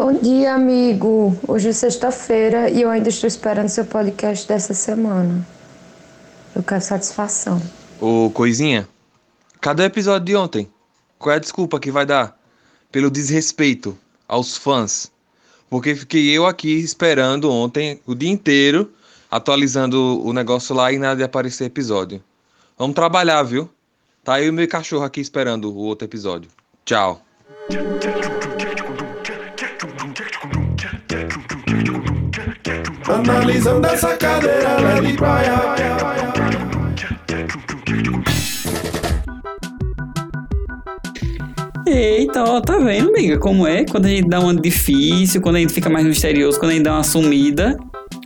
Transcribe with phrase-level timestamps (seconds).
[0.00, 1.38] Bom dia, amigo.
[1.46, 5.46] Hoje é sexta-feira e eu ainda estou esperando seu podcast dessa semana.
[6.56, 7.60] Eu quero satisfação.
[8.00, 8.88] Ô, coisinha,
[9.60, 10.70] cadê o episódio de ontem?
[11.18, 12.34] Qual é a desculpa que vai dar?
[12.90, 13.94] Pelo desrespeito
[14.26, 15.12] aos fãs.
[15.68, 18.90] Porque fiquei eu aqui esperando ontem o dia inteiro,
[19.30, 22.24] atualizando o negócio lá e nada de aparecer episódio.
[22.78, 23.68] Vamos trabalhar, viu?
[24.24, 26.50] Tá eu e meu cachorro aqui esperando o outro episódio.
[26.86, 27.20] Tchau.
[33.12, 35.50] Analisando essa cadeira de praia.
[41.86, 43.36] Eita, ó, tá vendo, amiga?
[43.38, 43.84] Como é?
[43.84, 46.84] Quando a gente dá uma difícil, quando a gente fica mais misterioso, quando a gente
[46.84, 47.76] dá uma sumida,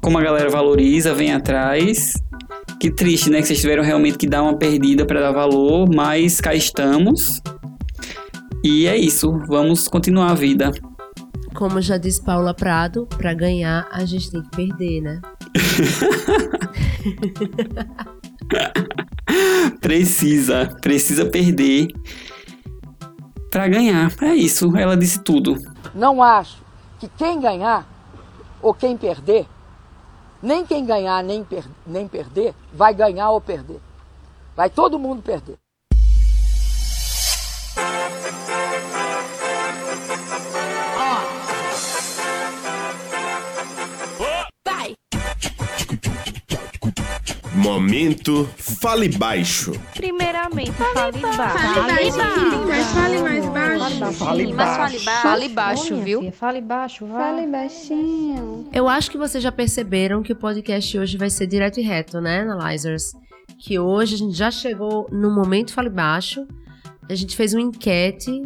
[0.02, 2.12] como a galera valoriza, vem atrás.
[2.78, 3.40] Que triste, né?
[3.40, 7.40] Que vocês tiveram realmente que dar uma perdida para dar valor, mas cá estamos.
[8.62, 10.70] E é isso, vamos continuar a vida.
[11.54, 15.22] Como já disse Paula Prado, para ganhar a gente tem que perder, né?
[19.80, 21.88] precisa, precisa perder
[23.50, 24.10] para ganhar.
[24.20, 25.56] É isso, ela disse tudo.
[25.94, 26.60] Não acho
[26.98, 27.86] que quem ganhar
[28.60, 29.46] ou quem perder,
[30.42, 33.80] nem quem ganhar nem, per nem perder, vai ganhar ou perder.
[34.56, 35.56] Vai todo mundo perder.
[47.74, 49.72] Momento Fale Baixo.
[49.94, 51.36] Primeiramente, fale, baixo.
[51.36, 52.66] Fale baixo.
[52.68, 54.12] Mas fale mais baixo.
[54.12, 55.04] Fale baixo.
[55.04, 56.30] Fale baixo, viu?
[56.30, 57.34] Fale baixo, vai.
[57.34, 58.68] Fale baixinho.
[58.72, 62.20] Eu acho que vocês já perceberam que o podcast hoje vai ser direto e reto,
[62.20, 63.12] né, Analyzers?
[63.58, 66.46] Que hoje a gente já chegou no momento Fale Baixo.
[67.10, 68.40] A gente fez uma enquete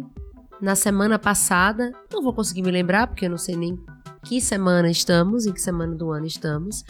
[0.59, 1.91] na semana passada.
[2.11, 3.77] Não vou conseguir me lembrar, porque eu não sei nem
[4.23, 6.83] que semana estamos, em que semana do ano estamos.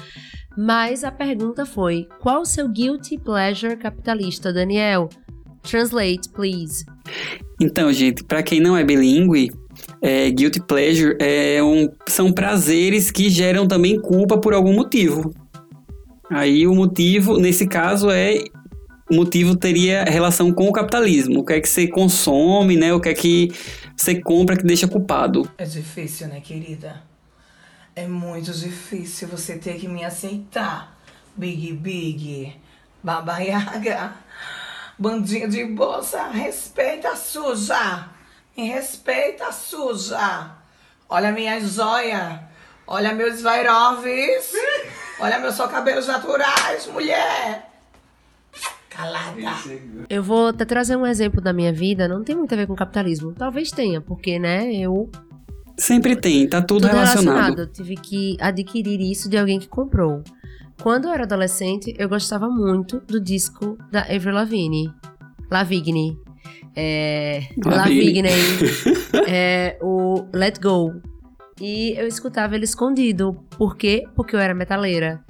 [0.57, 5.09] Mas a pergunta foi: qual o seu guilty pleasure capitalista, Daniel?
[5.63, 6.85] Translate, please.
[7.59, 9.51] Então, gente, para quem não é bilíngue,
[10.01, 15.33] é, guilty pleasure é um, são prazeres que geram também culpa por algum motivo.
[16.29, 18.43] Aí o motivo, nesse caso, é
[19.09, 21.39] o motivo teria relação com o capitalismo.
[21.39, 22.93] O que é que você consome, né?
[22.93, 23.51] O que é que
[23.97, 25.49] você compra que deixa culpado.
[25.57, 27.08] É difícil, né, querida?
[27.95, 30.97] É muito difícil você ter que me aceitar.
[31.35, 32.59] Big Big,
[33.01, 34.13] Baba Yaga,
[34.97, 38.09] bandinha de bolsa, respeita suja,
[38.57, 40.51] me respeita suja.
[41.07, 42.39] Olha minhas joias,
[42.85, 44.51] olha meus vairoves,
[45.19, 47.69] olha meus só cabelos naturais, mulher.
[48.89, 49.39] Calada.
[50.09, 52.75] Eu vou até trazer um exemplo da minha vida, não tem muito a ver com
[52.75, 53.33] capitalismo.
[53.33, 55.09] Talvez tenha, porque, né, eu
[55.79, 57.35] Sempre tem, tá tudo, tudo relacionado.
[57.35, 57.59] relacionado.
[57.59, 60.21] Eu tive que adquirir isso de alguém que comprou.
[60.81, 64.93] Quando eu era adolescente, eu gostava muito do disco da Avril Lavigne.
[65.49, 66.17] Lavigne.
[66.75, 68.21] É, Lavigne.
[68.21, 68.29] Lavigne.
[69.27, 70.93] é, o Let Go.
[71.59, 73.33] E eu escutava ele escondido.
[73.57, 74.03] Por quê?
[74.15, 75.23] Porque eu era metaleira.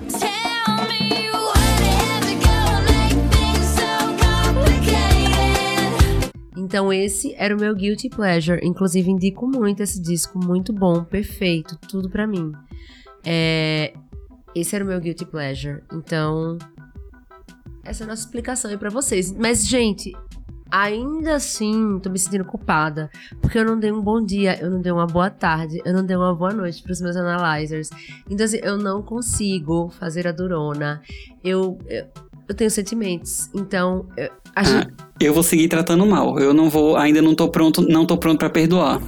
[6.70, 8.64] Então esse era o meu guilty pleasure.
[8.64, 12.52] Inclusive indico muito esse disco, muito bom, perfeito, tudo pra mim.
[13.26, 13.92] É,
[14.54, 15.82] esse era o meu guilty pleasure.
[15.92, 16.60] Então
[17.84, 19.32] essa é a nossa explicação aí pra vocês.
[19.32, 20.16] Mas gente,
[20.70, 23.10] ainda assim tô me sentindo culpada
[23.42, 26.06] porque eu não dei um bom dia, eu não dei uma boa tarde, eu não
[26.06, 27.90] dei uma boa noite pros meus analyzers.
[28.30, 31.02] Então assim, eu não consigo fazer a durona.
[31.44, 32.06] Eu, eu
[32.50, 33.48] eu tenho sentimentos.
[33.54, 34.88] Então, eu, a gente...
[34.98, 36.40] ah, eu vou seguir tratando mal.
[36.40, 39.00] Eu não vou, ainda não tô pronto, não tô pronto para perdoar.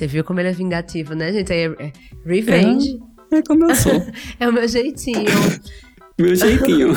[0.00, 1.52] Você viu como ele é vingativo, né, gente?
[1.52, 1.92] É, é
[2.24, 2.98] revenge.
[3.30, 3.92] É, é como eu sou.
[4.40, 5.26] é o meu jeitinho.
[6.18, 6.94] meu jeitinho.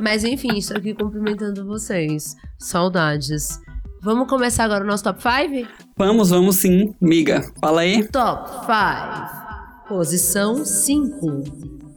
[0.00, 2.36] Mas enfim, estou aqui cumprimentando vocês.
[2.56, 3.58] Saudades.
[4.00, 5.68] Vamos começar agora o nosso top 5?
[5.96, 6.94] Vamos, vamos sim.
[7.00, 8.06] Miga, fala aí.
[8.06, 9.88] Top 5.
[9.88, 11.42] Posição 5.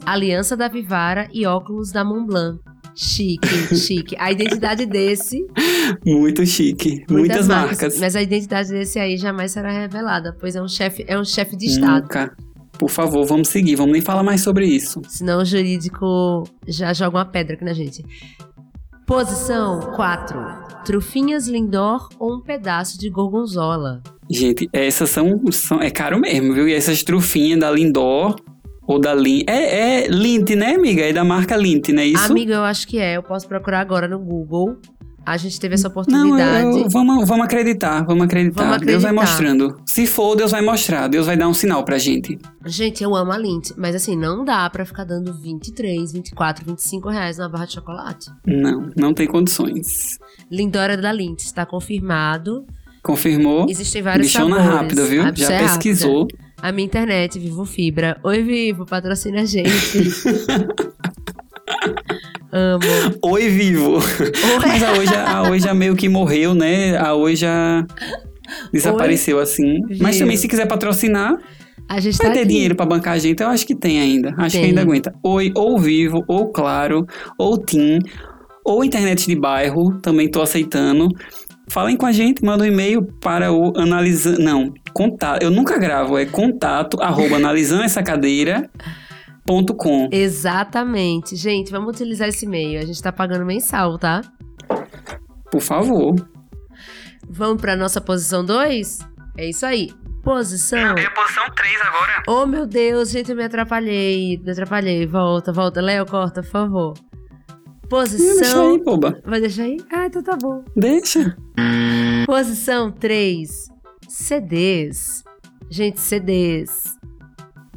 [0.08, 2.60] Aliança da Vivara e óculos da Montblanc.
[3.00, 4.16] Chique, chique.
[4.18, 5.46] A identidade desse.
[6.04, 7.06] Muito chique.
[7.10, 7.80] Muitas, Muitas marcas.
[7.82, 8.00] marcas.
[8.00, 11.56] Mas a identidade desse aí jamais será revelada, pois é um chefe, é um chefe
[11.56, 12.02] de Estado.
[12.02, 12.36] Nunca.
[12.80, 15.02] Por favor, vamos seguir, vamos nem falar mais sobre isso.
[15.08, 18.04] Senão o jurídico já joga uma pedra aqui na gente.
[19.06, 20.38] Posição 4.
[20.84, 24.02] Trufinhas Lindor ou um pedaço de gorgonzola.
[24.30, 25.82] Gente, essas são, são.
[25.82, 26.68] É caro mesmo, viu?
[26.68, 28.36] E essas trufinhas da Lindor
[28.88, 29.44] ou da Lint.
[29.48, 31.02] É, é Lint, né, amiga?
[31.04, 32.24] É da marca Lint, não é isso?
[32.32, 33.18] Amiga, eu acho que é.
[33.18, 34.78] Eu posso procurar agora no Google.
[35.26, 36.80] A gente teve essa Não, oportunidade.
[36.80, 38.64] eu- vamos, vamos acreditar, vamos acreditar.
[38.64, 39.44] Vamos Deus vai acreditar.
[39.44, 39.82] mostrando.
[39.86, 41.10] Se for, Deus vai mostrar.
[41.10, 42.40] Deus vai dar um sinal pra gente.
[42.66, 47.10] Gente, eu amo a Lint, mas assim, não dá pra ficar dando 23, 24, 25
[47.10, 48.30] reais na barra de chocolate.
[48.46, 50.18] Não, não tem condições.
[50.50, 52.66] Lindora da Lint, está confirmado.
[53.04, 53.66] Confirmou?
[53.70, 54.76] Existem vários Bichona sabores.
[54.80, 55.24] rápida, viu?
[55.36, 56.22] Já é pesquisou.
[56.22, 56.47] rápida.
[56.62, 58.18] A minha internet, Vivo Fibra.
[58.24, 59.70] Oi, Vivo, patrocina a gente.
[62.52, 62.82] Amo.
[63.24, 64.00] Oi, vivo.
[64.66, 66.98] Mas a hoje, a hoje meio que morreu, né?
[66.98, 67.86] A hoje já
[68.72, 69.80] desapareceu assim.
[70.00, 70.20] Mas Vivo.
[70.26, 71.38] também, se quiser patrocinar,
[71.90, 72.48] A gente vai tá ter aqui.
[72.50, 73.44] dinheiro pra bancar a gente.
[73.44, 74.34] Eu acho que tem ainda.
[74.38, 74.62] Acho Tem.
[74.62, 75.14] que ainda aguenta.
[75.24, 77.06] Oi, ou vivo, ou claro,
[77.38, 78.00] ou Tim,
[78.64, 80.00] ou internet de bairro.
[80.00, 81.10] Também tô aceitando.
[81.70, 84.40] Falem com a gente, manda um e-mail para o analisando.
[84.42, 85.44] Não, contato.
[85.44, 88.68] Eu nunca gravo, é contato arroba analisando essa cadeira.
[89.46, 90.10] Ponto com.
[90.12, 91.36] Exatamente.
[91.36, 92.82] Gente, vamos utilizar esse e-mail.
[92.82, 94.22] A gente tá pagando mensal, tá?
[95.52, 96.16] Por favor.
[97.30, 99.00] Vamos pra nossa posição 2?
[99.38, 99.92] É isso aí.
[100.24, 100.80] Posição.
[100.80, 102.24] a posição 3 agora.
[102.28, 104.38] Oh, meu Deus, gente, eu me atrapalhei.
[104.44, 105.06] Me atrapalhei.
[105.06, 105.80] Volta, volta.
[105.80, 106.94] Léo, corta, por favor.
[107.90, 108.36] Posição.
[108.36, 109.22] Deixa aí, boba.
[109.24, 109.78] Vai deixar aí?
[109.90, 110.66] Ah, então tá bom.
[110.76, 111.38] Deixa.
[112.26, 113.77] Posição 3.
[114.08, 115.24] CDs.
[115.70, 116.96] Gente, CDs.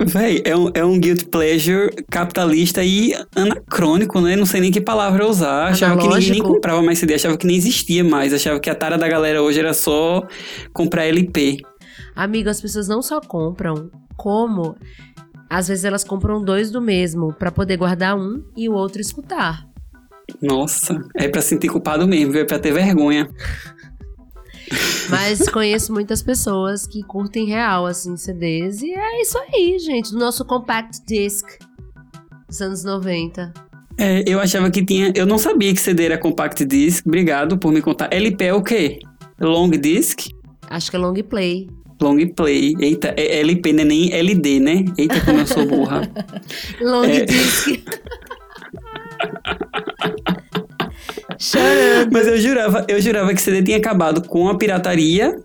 [0.03, 4.35] Véi, é um, é um guilty pleasure capitalista e anacrônico, né?
[4.35, 5.67] Não sei nem que palavra usar.
[5.69, 6.55] Achava que ninguém nem Analógico.
[6.55, 8.33] comprava mais CD, achava que nem existia mais.
[8.33, 10.27] Achava que a tara da galera hoje era só
[10.73, 11.59] comprar LP.
[12.17, 14.75] Amigo, as pessoas não só compram, como
[15.51, 19.67] às vezes elas compram dois do mesmo pra poder guardar um e o outro escutar.
[20.41, 22.37] Nossa, é pra sentir culpado mesmo?
[22.39, 23.29] É pra ter vergonha.
[25.09, 28.83] Mas conheço muitas pessoas que curtem real, assim, CDs.
[28.83, 30.13] E é isso aí, gente.
[30.13, 31.47] Do nosso compact disc
[32.49, 33.53] dos anos 90.
[33.99, 35.13] É, eu achava que tinha.
[35.15, 37.05] Eu não sabia que CD era compact disc.
[37.07, 38.09] Obrigado por me contar.
[38.13, 39.01] LP é o quê?
[39.41, 40.29] Long disc?
[40.69, 41.69] Acho que é long play.
[42.01, 42.75] Long play.
[42.81, 44.85] Eita, é LP, não é nem LD, né?
[44.97, 46.11] Eita, como eu sou burra.
[46.81, 47.25] Long É.
[47.27, 47.83] disc.
[51.41, 52.11] Chorando.
[52.13, 55.37] Mas eu jurava, eu jurava que CD tinha acabado com a pirataria,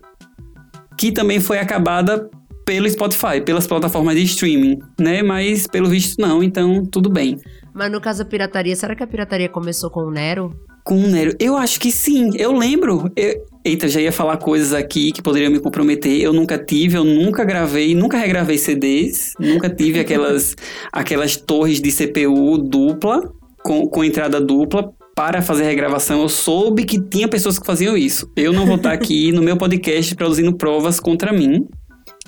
[0.98, 2.28] que também foi acabada
[2.64, 5.22] pelo Spotify, pelas plataformas de streaming, né?
[5.22, 7.38] Mas pelo visto não, então tudo bem.
[7.72, 10.52] Mas no caso da pirataria, será que a pirataria começou com o Nero?
[10.84, 13.10] Com o Nero, eu acho que sim, eu lembro.
[13.16, 16.20] Eu- Eita, já ia falar coisas aqui que poderiam me comprometer.
[16.20, 20.54] Eu nunca tive, eu nunca gravei, nunca regravei CDs, nunca tive aquelas,
[20.92, 23.28] aquelas torres de CPU dupla,
[23.64, 26.20] com, com entrada dupla, para fazer regravação.
[26.20, 28.30] Eu soube que tinha pessoas que faziam isso.
[28.36, 31.66] Eu não vou estar aqui no meu podcast produzindo provas contra mim,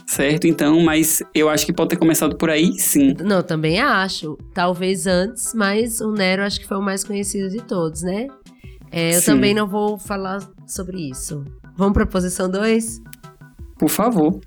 [0.07, 0.47] certo?
[0.47, 3.15] Então, mas eu acho que pode ter começado por aí, sim.
[3.23, 4.39] Não, também acho.
[4.55, 8.27] Talvez antes, mas o Nero acho que foi o mais conhecido de todos, né?
[8.91, 9.33] É, eu Sim.
[9.33, 11.45] também não vou falar sobre isso.
[11.77, 13.03] Vamos pra posição 2?
[13.79, 14.41] Por favor.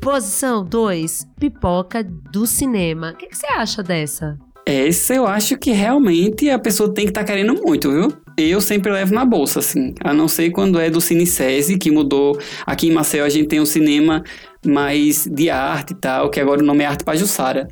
[0.00, 3.10] Posição 2, pipoca do cinema.
[3.10, 4.38] O que, que você acha dessa?
[4.66, 8.12] Essa eu acho que realmente a pessoa tem que estar querendo muito, viu?
[8.36, 9.94] Eu sempre levo na bolsa, assim.
[10.02, 12.38] A não ser quando é do Cine SESI, que mudou.
[12.64, 14.24] Aqui em Maceió a gente tem um cinema
[14.64, 17.68] mais de arte e tal, que agora o nome é Arte Pajussara.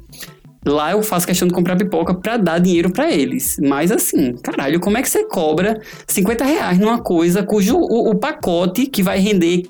[0.65, 3.57] Lá eu faço questão de comprar pipoca pra dar dinheiro pra eles.
[3.61, 8.15] Mas assim, caralho, como é que você cobra 50 reais numa coisa cujo o, o
[8.15, 9.63] pacote que vai render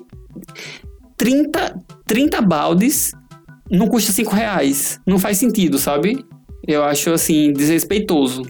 [1.17, 3.13] 30, 30 baldes
[3.71, 4.99] não custa 5 reais?
[5.07, 6.23] Não faz sentido, sabe?
[6.65, 8.43] Eu acho assim, desrespeitoso.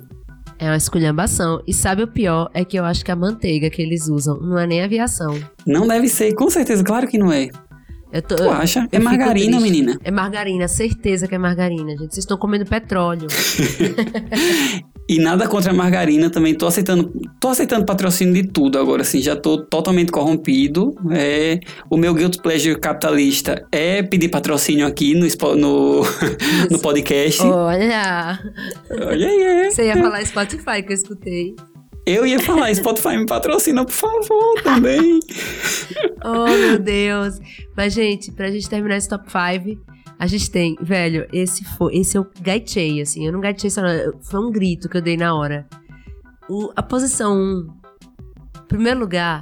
[0.60, 1.62] É uma esculhambação.
[1.68, 2.50] E sabe o pior?
[2.54, 5.38] É que eu acho que a manteiga que eles usam não é nem aviação.
[5.66, 7.50] Não deve ser, com certeza, claro que não é.
[8.12, 8.88] Eu tô, Tu acha?
[8.92, 10.00] É margarina, menina.
[10.04, 12.14] É margarina, certeza que é margarina, gente.
[12.14, 13.28] Vocês estão comendo petróleo.
[15.08, 19.22] E nada contra a margarina, também tô aceitando, tô aceitando patrocínio de tudo agora, assim,
[19.22, 20.96] já tô totalmente corrompido.
[21.12, 26.02] É, o meu guilt pleasure capitalista é pedir patrocínio aqui no, no,
[26.72, 27.42] no podcast.
[27.42, 28.40] Olha!
[28.90, 29.72] Olha aí.
[29.72, 31.54] Você ia falar Spotify que eu escutei.
[32.06, 35.20] Eu ia falar, Spotify me patrocina, por favor, também.
[36.26, 37.38] Oh, meu Deus.
[37.76, 39.78] Mas, gente, pra gente terminar esse top 5,
[40.24, 43.26] a gente tem, velho, esse foi, esse eu gaitei, assim.
[43.26, 43.82] Eu não gaitei só,
[44.22, 45.68] foi um grito que eu dei na hora.
[46.50, 47.68] O- a posição 1,
[48.70, 49.42] primeiro lugar,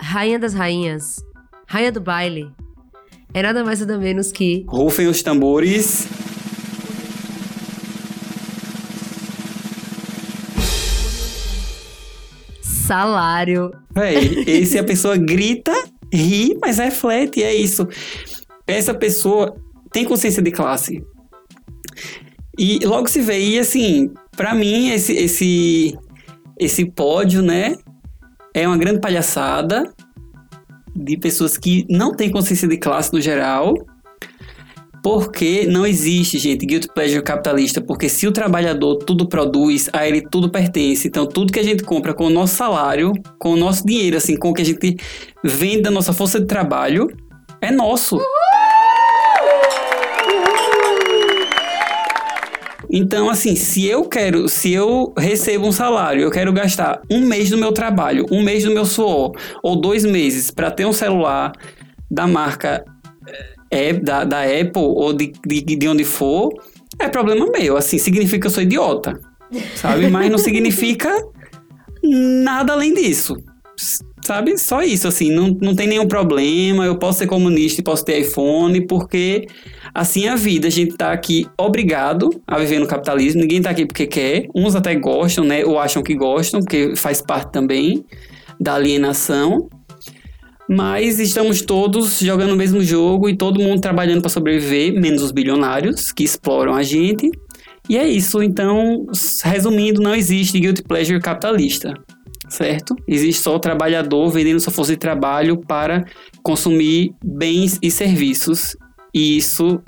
[0.00, 1.22] Rainha das Rainhas,
[1.66, 2.50] Rainha do Baile,
[3.34, 6.08] é nada mais nada menos que Rufem os tambores.
[12.62, 13.70] salário.
[13.94, 15.72] Véi, esse a pessoa grita,
[16.12, 17.86] ri, mas reflete, é isso.
[18.68, 19.56] Essa pessoa
[19.90, 21.02] tem consciência de classe.
[22.58, 25.98] E logo se vê, e assim, pra mim, esse, esse,
[26.58, 27.76] esse pódio, né,
[28.52, 29.92] é uma grande palhaçada
[30.94, 33.74] de pessoas que não têm consciência de classe no geral,
[35.02, 40.20] porque não existe, gente, guilty pleasure capitalista, porque se o trabalhador tudo produz, a ele
[40.20, 41.06] tudo pertence.
[41.06, 44.36] Então, tudo que a gente compra com o nosso salário, com o nosso dinheiro, assim,
[44.36, 44.96] com o que a gente
[45.42, 47.08] vende da nossa força de trabalho,
[47.60, 48.20] é nosso.
[52.90, 57.50] Então, assim, se eu quero, se eu recebo um salário, eu quero gastar um mês
[57.50, 61.52] do meu trabalho, um mês do meu suor, ou dois meses para ter um celular
[62.10, 62.84] da marca
[63.70, 66.50] é, da, da Apple ou de, de, de onde for,
[66.98, 67.76] é problema meu.
[67.76, 69.20] Assim, significa que eu sou idiota,
[69.76, 70.08] sabe?
[70.08, 71.10] Mas não significa
[72.02, 73.36] nada além disso.
[74.24, 74.58] Sabe?
[74.58, 76.84] Só isso, assim, não, não tem nenhum problema.
[76.84, 79.46] Eu posso ser comunista e posso ter iPhone, porque
[79.98, 80.68] assim é a vida.
[80.68, 83.40] A gente tá aqui obrigado a viver no capitalismo.
[83.40, 84.46] Ninguém tá aqui porque quer.
[84.54, 85.64] Uns até gostam, né?
[85.64, 88.04] Ou acham que gostam, porque faz parte também
[88.60, 89.68] da alienação.
[90.70, 95.32] Mas estamos todos jogando o mesmo jogo e todo mundo trabalhando para sobreviver, menos os
[95.32, 97.28] bilionários que exploram a gente.
[97.88, 98.42] E é isso.
[98.42, 99.06] Então,
[99.42, 101.94] resumindo, não existe guilty pleasure capitalista,
[102.48, 102.94] certo?
[103.08, 106.04] Existe só o trabalhador vendendo sua força de trabalho para
[106.42, 108.76] consumir bens e serviços.
[109.14, 109.82] E isso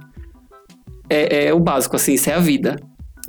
[1.09, 2.77] é, é o básico, assim, isso é a vida.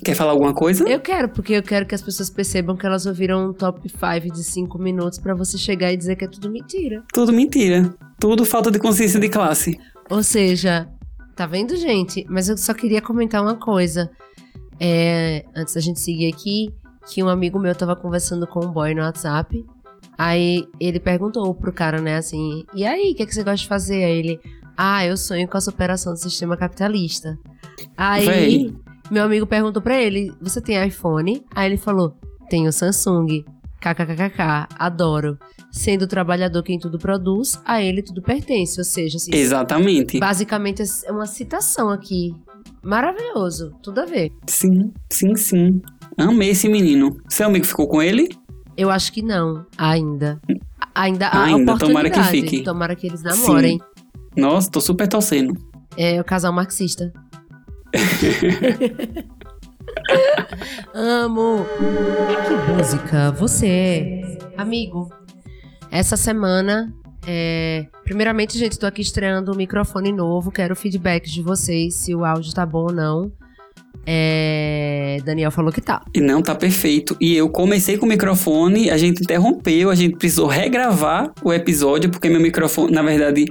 [0.03, 0.87] Quer falar alguma coisa?
[0.89, 4.33] Eu quero, porque eu quero que as pessoas percebam que elas ouviram um top 5
[4.33, 7.03] de 5 minutos para você chegar e dizer que é tudo mentira.
[7.13, 7.93] Tudo mentira.
[8.19, 9.79] Tudo falta de consciência de classe.
[10.09, 10.89] Ou seja,
[11.35, 12.25] tá vendo, gente?
[12.27, 14.09] Mas eu só queria comentar uma coisa.
[14.79, 16.73] É, antes da gente seguir aqui,
[17.07, 19.63] que um amigo meu tava conversando com um boy no WhatsApp.
[20.17, 23.57] Aí ele perguntou pro cara, né, assim, e aí, o que, é que você gosta
[23.57, 24.03] de fazer?
[24.03, 24.39] Aí ele,
[24.77, 27.37] ah, eu sonho com a superação do sistema capitalista.
[27.97, 28.25] Aí.
[28.25, 28.75] Véi.
[29.09, 31.43] Meu amigo perguntou pra ele: Você tem iPhone?
[31.53, 32.15] Aí ele falou:
[32.49, 33.43] Tenho Samsung.
[33.81, 35.37] KKKKK, adoro.
[35.71, 38.79] Sendo o trabalhador quem tudo produz, a ele tudo pertence.
[38.79, 40.19] Ou seja, assim, Exatamente.
[40.19, 42.31] basicamente é uma citação aqui.
[42.83, 44.31] Maravilhoso, tudo a ver.
[44.45, 45.81] Sim, sim, sim.
[46.17, 47.17] Amei esse menino.
[47.27, 48.29] Seu amigo ficou com ele?
[48.77, 50.39] Eu acho que não, ainda.
[50.93, 52.11] Ainda há Ainda, tomara oportunidade.
[52.11, 52.63] que fique.
[52.63, 53.79] Tomara que eles namorem.
[54.35, 55.57] Nossa, tô super torcendo.
[55.97, 57.11] É o casal marxista.
[60.93, 61.65] Amo!
[62.47, 64.21] Que música você é?
[64.57, 65.09] Amigo,
[65.89, 66.93] essa semana,
[67.27, 67.85] é...
[68.03, 70.51] primeiramente, gente, tô aqui estreando um microfone novo.
[70.51, 73.31] Quero feedback de vocês, se o áudio tá bom ou não.
[74.05, 75.17] É...
[75.25, 76.01] Daniel falou que tá.
[76.13, 77.17] E não tá perfeito.
[77.19, 82.09] E eu comecei com o microfone, a gente interrompeu, a gente precisou regravar o episódio,
[82.09, 83.45] porque meu microfone, na verdade,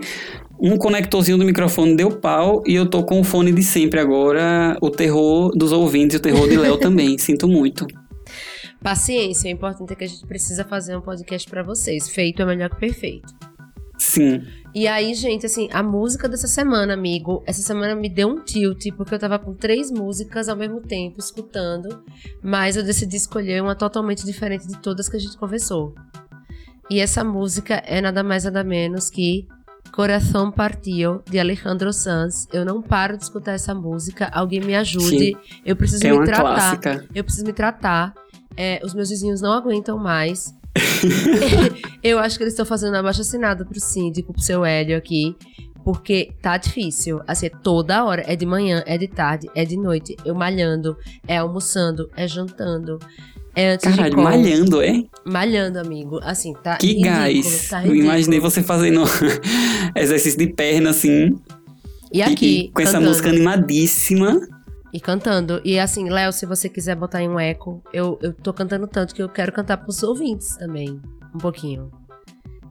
[0.61, 4.77] um conectorzinho do microfone deu pau e eu tô com o fone de sempre agora.
[4.81, 7.17] O terror dos ouvintes e o terror de Léo também.
[7.17, 7.87] Sinto muito.
[8.83, 12.09] Paciência, o importante é que a gente precisa fazer um podcast pra vocês.
[12.09, 13.33] Feito é melhor que perfeito.
[13.99, 14.43] Sim.
[14.75, 18.87] E aí, gente, assim, a música dessa semana, amigo, essa semana me deu um tilt,
[18.97, 22.03] porque eu tava com três músicas ao mesmo tempo, escutando,
[22.43, 25.95] mas eu decidi escolher uma totalmente diferente de todas que a gente conversou.
[26.89, 29.47] E essa música é nada mais nada menos que
[29.93, 32.47] Coração Partiu, de Alejandro Sanz.
[32.53, 35.09] Eu não paro de escutar essa música, alguém me ajude.
[35.09, 35.37] Sim.
[35.65, 36.43] Eu preciso É me tratar.
[36.43, 37.07] clássica.
[37.15, 38.15] Eu preciso me tratar.
[38.57, 40.55] É, os meus vizinhos não aguentam mais.
[42.03, 45.37] eu acho que eles estão fazendo abaixo assinado pro síndico, pro seu Hélio aqui.
[45.83, 47.21] Porque tá difícil.
[47.27, 48.23] Assim, é toda hora.
[48.27, 50.15] É de manhã, é de tarde, é de noite.
[50.25, 52.99] Eu malhando, é almoçando, é jantando.
[53.55, 54.25] É antes Caralho, de call.
[54.25, 55.03] malhando, é?
[55.25, 56.21] Malhando, amigo.
[56.23, 57.69] Assim, tá Que ridículo, gás.
[57.69, 58.05] Tá eu ridículo.
[58.05, 59.03] imaginei você fazendo
[59.97, 61.37] exercício de perna assim.
[62.13, 63.09] E aqui, com essa cantando.
[63.09, 64.41] música animadíssima.
[64.93, 65.61] E cantando.
[65.65, 69.15] E assim, Léo, se você quiser botar em um eco, eu, eu tô cantando tanto
[69.15, 71.01] que eu quero cantar pros ouvintes também.
[71.35, 71.91] Um pouquinho.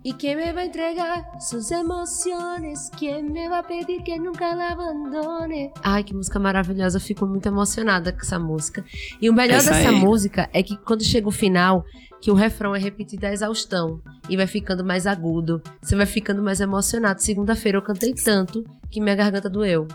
[0.04, 2.90] E quem me vai entregar suas emoções?
[2.98, 5.72] Quem me vai pedir que nunca la abandone?
[5.84, 6.98] Ai, que música maravilhosa.
[6.98, 8.84] Eu fico muito emocionada com essa música.
[9.22, 10.00] E o melhor Essa dessa aí.
[10.00, 11.84] música é que quando chega o final,
[12.22, 14.00] que o refrão é repetido à exaustão.
[14.30, 15.62] E vai ficando mais agudo.
[15.82, 17.22] Você vai ficando mais emocionado.
[17.22, 19.86] Segunda-feira eu cantei tanto que minha garganta doeu.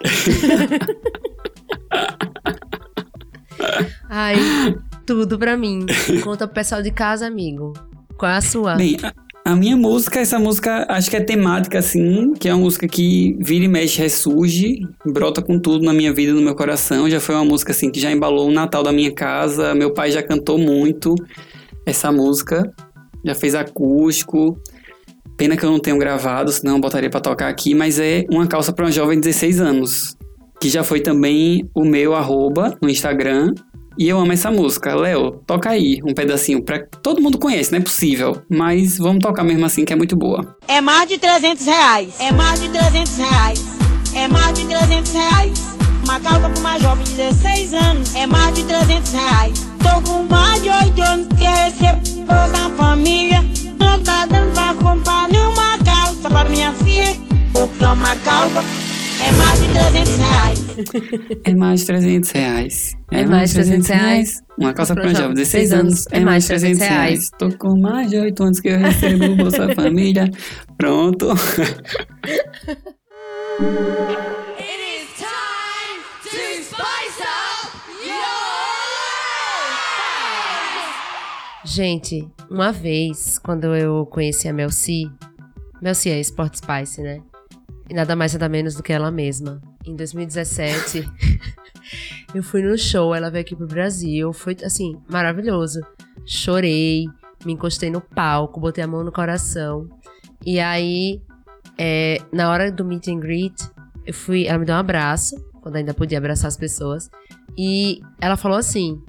[4.08, 4.36] Ai,
[5.04, 5.84] tudo pra mim.
[6.24, 7.74] Conta pro pessoal de casa, amigo.
[8.16, 8.76] Qual é a sua?
[8.76, 8.96] Bem,
[9.46, 13.36] a, minha música, essa música, acho que é temática, assim, que é uma música que
[13.40, 17.08] vira e mexe, ressurge, brota com tudo na minha vida, no meu coração.
[17.08, 20.10] Já foi uma música, assim, que já embalou o Natal da minha casa, meu pai
[20.10, 21.14] já cantou muito.
[21.86, 22.72] essa música.
[23.24, 24.60] Já fez acústico.
[25.36, 28.46] Pena que eu não tenho gravado, senão eu botaria pra tocar aqui, mas é uma
[28.46, 30.16] calça para um jovem de 16 anos.
[30.60, 33.54] Que já foi também o meu arroba no Instagram.
[33.98, 34.94] E eu amo essa música.
[34.94, 36.62] Léo, toca aí um pedacinho.
[36.62, 36.84] Pra...
[37.02, 38.42] Todo mundo conhece, não é possível.
[38.48, 40.56] Mas vamos tocar mesmo assim, que é muito boa.
[40.68, 42.14] É mais de 300 reais.
[42.20, 43.64] É mais de 300 reais.
[44.14, 45.66] É mais de 300 reais.
[46.04, 48.14] Uma calça pra uma jovem de 16 anos.
[48.14, 49.66] É mais de 300 reais.
[49.82, 53.44] Tô com mais de 8 anos que recebo da família.
[53.78, 57.16] Não tá dando pra comprar nenhuma calça para minha filha.
[57.52, 58.85] Porque uma calça
[59.22, 61.36] é mais de 300 reais.
[61.44, 62.96] É mais de 300 reais.
[63.10, 64.42] É mais de 300 reais.
[64.58, 66.04] Uma calça pra um jovem de 16 anos.
[66.10, 67.30] É mais de 300 reais.
[67.38, 70.30] Tô com mais de 8 anos que eu recebo Bolsa Família.
[70.76, 71.28] Pronto.
[81.64, 85.04] Gente, uma vez, quando eu conheci a Mel C,
[85.82, 87.20] Mel C é Sport Spice, né?
[87.88, 89.60] E nada mais nada menos do que ela mesma.
[89.84, 91.08] Em 2017,
[92.34, 95.80] eu fui no show, ela veio aqui pro Brasil, foi assim, maravilhoso.
[96.24, 97.06] Chorei,
[97.44, 99.88] me encostei no palco, botei a mão no coração.
[100.44, 101.22] E aí,
[101.78, 103.54] é, na hora do meet and greet,
[104.04, 107.08] eu fui, ela me deu um abraço, quando ainda podia abraçar as pessoas.
[107.56, 109.00] E ela falou assim: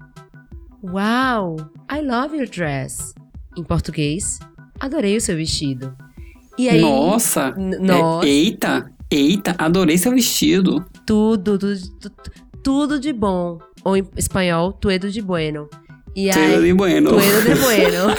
[0.83, 1.57] Wow,
[1.91, 3.13] I love your dress.
[3.57, 4.39] Em português,
[4.79, 5.95] adorei o seu vestido.
[6.57, 7.53] E aí, Nossa!
[7.55, 8.27] É, nossa.
[8.27, 8.91] eita!
[9.09, 9.55] Eita!
[9.57, 10.85] Adorei seu vestido.
[11.05, 11.75] tudo, tudo,
[12.63, 13.59] tudo, de bom.
[13.83, 15.69] Ou em espanhol, tuedo de bueno.
[16.15, 17.09] E Tudo de bueno.
[17.11, 18.07] Tuedo de bueno.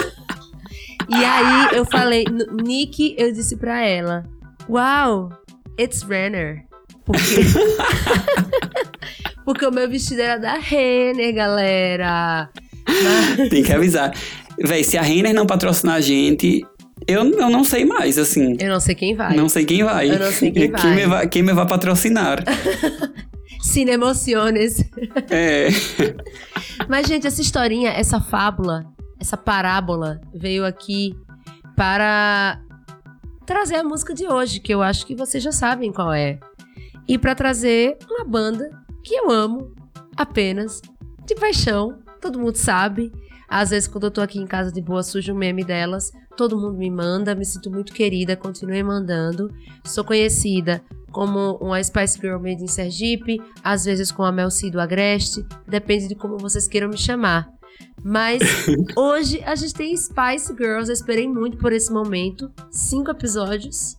[1.10, 2.24] e aí eu falei,
[2.64, 4.22] Nick, eu disse pra ela,
[4.68, 5.30] Wow,
[5.78, 6.64] it's Renner.
[7.04, 7.20] Porque...
[9.44, 12.50] Porque o meu vestido era da Renner, galera.
[12.86, 14.14] Mas- Tem que avisar.
[14.62, 16.66] Véi, se a Renner não patrocinar a gente,
[17.08, 18.54] eu, eu não sei mais, assim.
[18.60, 19.34] Eu não sei quem vai.
[19.34, 20.10] Não sei quem vai.
[20.10, 20.94] Eu não sei quem vai.
[20.94, 22.44] me vai, quem me vai patrocinar.
[23.62, 24.84] Sin emociones.
[25.30, 25.68] é.
[26.86, 28.84] Mas, gente, essa historinha, essa fábula,
[29.18, 31.14] essa parábola veio aqui
[31.74, 32.60] para
[33.46, 36.38] trazer a música de hoje, que eu acho que vocês já sabem qual é.
[37.08, 38.70] E para trazer uma banda
[39.02, 39.74] que eu amo
[40.14, 40.82] apenas
[41.24, 43.10] de paixão, todo mundo sabe.
[43.48, 46.56] Às vezes, quando eu tô aqui em casa de boa, sujo o meme delas, todo
[46.56, 49.52] mundo me manda, me sinto muito querida, continuem mandando.
[49.84, 54.70] Sou conhecida como uma Spice Girl made in Sergipe, às vezes com a Mel C
[54.70, 57.50] do Agreste, depende de como vocês queiram me chamar.
[58.04, 58.40] Mas
[58.96, 63.96] hoje a gente tem Spice Girls, eu esperei muito por esse momento, cinco episódios,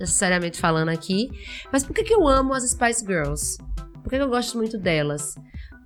[0.00, 1.30] necessariamente falando aqui.
[1.70, 3.58] Mas por que, que eu amo as Spice Girls?
[4.02, 5.34] Por que, que eu gosto muito delas?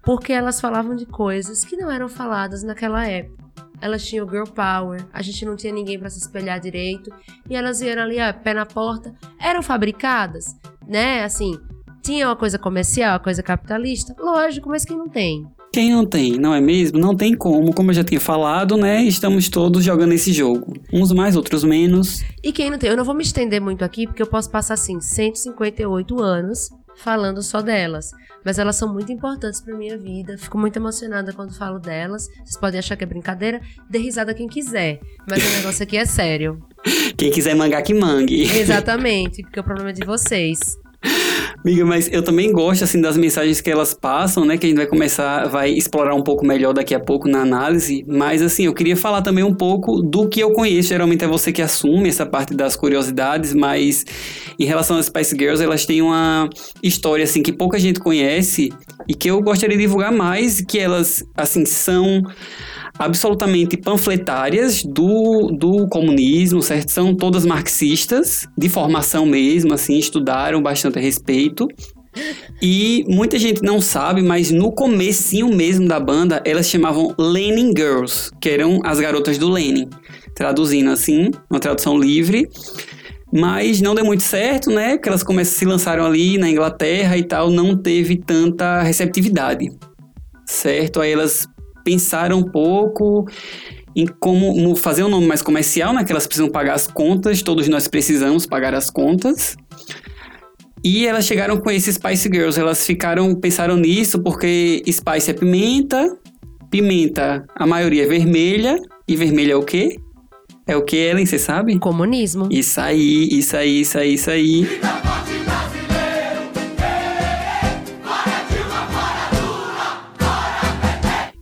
[0.05, 3.46] Porque elas falavam de coisas que não eram faladas naquela época.
[3.81, 7.11] Elas tinham girl power, a gente não tinha ninguém para se espelhar direito,
[7.49, 11.25] e elas vieram ali, ó, pé na porta, eram fabricadas, né?
[11.25, 11.59] Assim,
[12.03, 15.47] tinha uma coisa comercial, uma coisa capitalista, lógico, mas quem não tem?
[15.73, 16.99] Quem não tem, não é mesmo?
[16.99, 19.03] Não tem como, como eu já tinha falado, né?
[19.05, 20.73] Estamos todos jogando esse jogo.
[20.91, 22.25] Uns mais, outros menos.
[22.43, 22.89] E quem não tem?
[22.89, 27.43] Eu não vou me estender muito aqui, porque eu posso passar, assim, 158 anos falando
[27.43, 28.11] só delas.
[28.45, 30.39] Mas elas são muito importantes pra minha vida.
[30.39, 32.29] Fico muito emocionada quando falo delas.
[32.45, 35.01] Vocês podem achar que é brincadeira, dê risada quem quiser.
[35.29, 36.65] Mas o negócio aqui é sério.
[37.17, 38.43] Quem quiser mangar, que mangue.
[38.43, 40.59] Exatamente, porque o problema é de vocês.
[41.67, 44.57] Amiga, mas eu também gosto, assim, das mensagens que elas passam, né?
[44.57, 48.05] Que a gente vai começar, vai explorar um pouco melhor daqui a pouco na análise.
[48.07, 50.91] Mas, assim, eu queria falar também um pouco do que eu conheço.
[50.91, 54.05] Geralmente é você que assume essa parte das curiosidades, mas
[54.57, 56.49] em relação às Spice Girls, elas têm uma
[56.81, 58.73] história, assim, que pouca gente conhece
[59.09, 62.23] e que eu gostaria de divulgar mais, que elas, assim, são
[62.99, 66.91] absolutamente panfletárias do, do comunismo, certo?
[66.91, 71.69] São todas marxistas, de formação mesmo, assim, estudaram bastante a respeito.
[72.63, 78.31] E muita gente não sabe, mas no comecinho mesmo da banda, elas chamavam Lenin Girls,
[78.41, 79.89] que eram as garotas do Lenin.
[80.35, 82.49] Traduzindo assim, uma tradução livre.
[83.33, 84.97] Mas não deu muito certo, né?
[84.97, 89.71] Porque elas começam, se lançaram ali na Inglaterra e tal, não teve tanta receptividade.
[90.47, 91.01] Certo?
[91.01, 91.47] Aí elas
[91.87, 93.25] pensaram um pouco
[93.95, 96.03] em como fazer um nome mais comercial, né?
[96.05, 99.57] Que elas precisam pagar as contas, todos nós precisamos pagar as contas.
[100.83, 106.19] E elas chegaram com esses Spice Girls, elas ficaram, pensaram nisso porque Spice é pimenta,
[106.71, 109.97] pimenta a maioria é vermelha, e vermelha é o quê?
[110.67, 111.79] É o que, Ellen, você sabe?
[111.79, 112.49] Comunismo.
[112.51, 115.06] Isso aí, isso aí, isso aí, isso aí.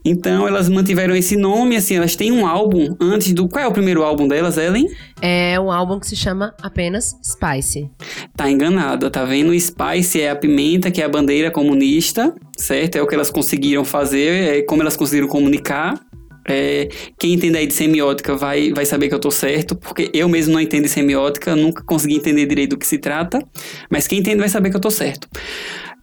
[0.05, 3.49] Então elas mantiveram esse nome, assim, elas têm um álbum antes do.
[3.49, 4.87] Qual é o primeiro álbum delas, Ellen?
[5.19, 7.89] É um álbum que se chama apenas Spice.
[8.37, 9.59] Tá enganada, tá vendo?
[9.59, 12.97] Spice é a pimenta, que é a bandeira comunista, certo?
[12.97, 15.99] É o que elas conseguiram fazer, é como elas conseguiram comunicar.
[16.47, 20.29] É, quem entende aí de semiótica vai, vai saber que eu tô certo, porque eu
[20.29, 23.43] mesmo não entendo de semiótica, nunca consegui entender direito do que se trata,
[23.89, 25.27] mas quem entende vai saber que eu tô certo.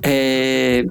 [0.02, 0.84] É,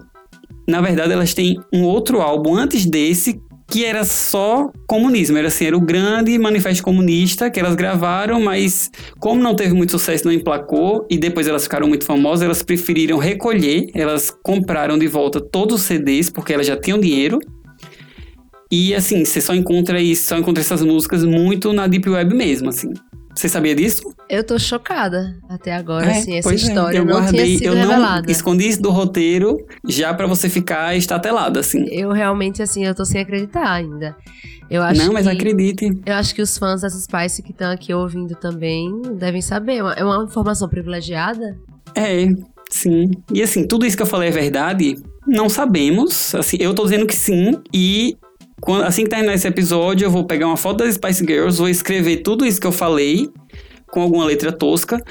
[0.72, 5.66] na verdade, elas têm um outro álbum antes desse que era só comunismo, era assim,
[5.66, 10.34] era o grande manifesto comunista que elas gravaram, mas como não teve muito sucesso, não
[10.34, 15.80] emplacou e depois elas ficaram muito famosas, elas preferiram recolher, elas compraram de volta todos
[15.80, 17.40] os CDs porque elas já tinham dinheiro.
[18.70, 22.70] E assim, você só encontra isso, só encontra essas músicas muito na deep web mesmo,
[22.70, 22.92] assim.
[23.36, 24.14] Você sabia disso?
[24.30, 26.56] Eu tô chocada até agora, É, assim, essa é.
[26.56, 28.32] história eu não guardei, tinha sido eu não revelada.
[28.32, 31.86] escondi isso do roteiro já pra você ficar estatelada, assim.
[31.90, 34.16] Eu realmente, assim, eu tô sem acreditar ainda.
[34.70, 35.90] Eu acho não, mas que, acredite.
[36.06, 39.78] Eu acho que os fãs das Spice que estão aqui ouvindo também devem saber.
[39.78, 41.58] É uma- É uma informação privilegiada?
[41.96, 42.28] É,
[42.70, 43.12] sim.
[43.34, 44.96] E assim, tudo isso que eu falei é verdade?
[45.28, 46.34] Não sabemos.
[46.36, 47.58] Assim, eu tô dizendo que sim.
[47.74, 48.16] E
[48.62, 51.68] quando- assim que terminar esse episódio, eu vou pegar uma foto das Spice Girls, vou
[51.70, 53.30] escrever tudo isso que eu falei
[53.88, 55.04] com alguma letra tosca.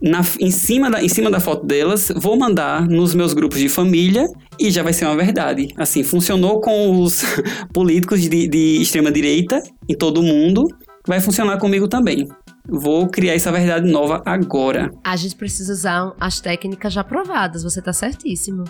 [0.00, 3.68] Na, em, cima da, em cima da foto delas, vou mandar nos meus grupos de
[3.68, 5.68] família e já vai ser uma verdade.
[5.76, 7.22] Assim, funcionou com os
[7.74, 10.68] políticos de, de extrema direita em todo o mundo,
[11.06, 12.28] vai funcionar comigo também.
[12.68, 14.88] Vou criar essa verdade nova agora.
[15.02, 18.62] A gente precisa usar as técnicas já provadas, você tá certíssimo.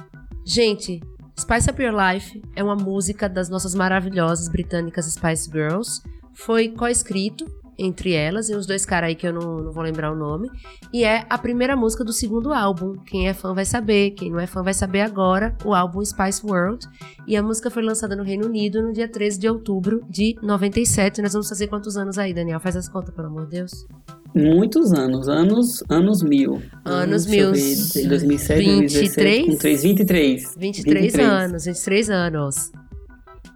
[0.47, 0.99] Gente,
[1.39, 6.03] Spice Up Your Life é uma música das nossas maravilhosas britânicas Spice Girls.
[6.35, 7.47] Foi co-escrito
[7.79, 10.51] entre elas e os dois caras aí que eu não, não vou lembrar o nome.
[10.93, 12.95] E é a primeira música do segundo álbum.
[13.07, 15.57] Quem é fã vai saber, quem não é fã vai saber agora.
[15.65, 16.87] O álbum Spice World.
[17.27, 21.23] E a música foi lançada no Reino Unido no dia 13 de outubro de 97.
[21.23, 22.59] Nós vamos fazer quantos anos aí, Daniel?
[22.59, 23.87] Faz as contas, pelo amor de Deus.
[24.35, 26.61] Muitos anos, anos, anos mil.
[26.85, 27.53] Anos mil.
[27.53, 29.47] ver, 2007, 2017, 23?
[29.47, 30.55] com 3, 23.
[30.57, 32.73] 23, anos, 23 anos.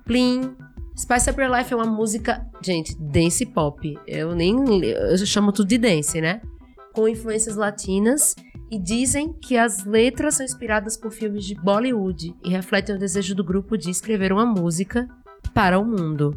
[0.05, 0.55] Plim.
[0.97, 3.99] Spice Up Your Life é uma música, gente, dance pop.
[4.07, 4.85] Eu nem.
[4.85, 6.41] Eu chamo tudo de dance, né?
[6.93, 8.37] Com influências latinas.
[8.71, 13.35] E dizem que as letras são inspiradas por filmes de Bollywood e refletem o desejo
[13.35, 15.07] do grupo de escrever uma música
[15.53, 16.35] para o mundo.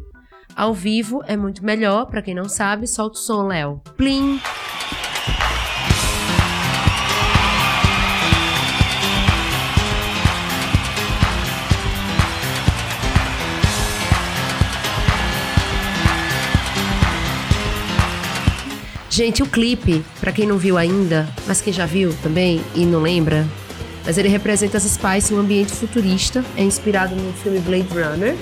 [0.54, 3.80] Ao vivo é muito melhor, pra quem não sabe, solta o som, Léo.
[3.96, 4.38] Plim!
[19.16, 23.00] Gente, o clipe, pra quem não viu ainda, mas quem já viu também e não
[23.00, 23.46] lembra,
[24.04, 28.36] mas ele representa as Spice em um ambiente futurista, é inspirado no filme Blade Runner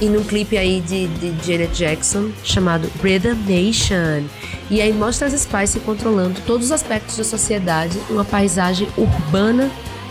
[0.00, 4.22] e num clipe aí de, de Janet Jackson chamado Rhythm Nation.
[4.70, 9.68] E aí mostra as Spice controlando todos os aspectos da sociedade uma paisagem urbana